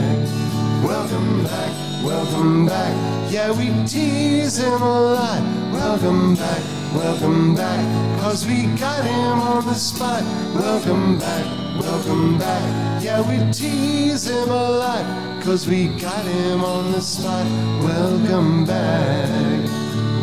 [0.84, 2.94] welcome back, welcome back.
[3.32, 5.42] Yeah, we tease him a lot.
[5.72, 6.62] Welcome back,
[6.94, 10.24] welcome back, cause we got him on the spot.
[10.56, 11.46] Welcome back,
[11.80, 13.04] welcome back.
[13.04, 17.46] Yeah, we tease him a lot, cause we got him on the spot.
[17.84, 19.70] Welcome back,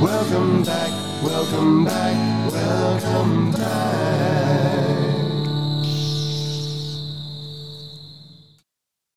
[0.01, 0.91] welcome back,
[1.23, 4.16] welcome back, welcome back.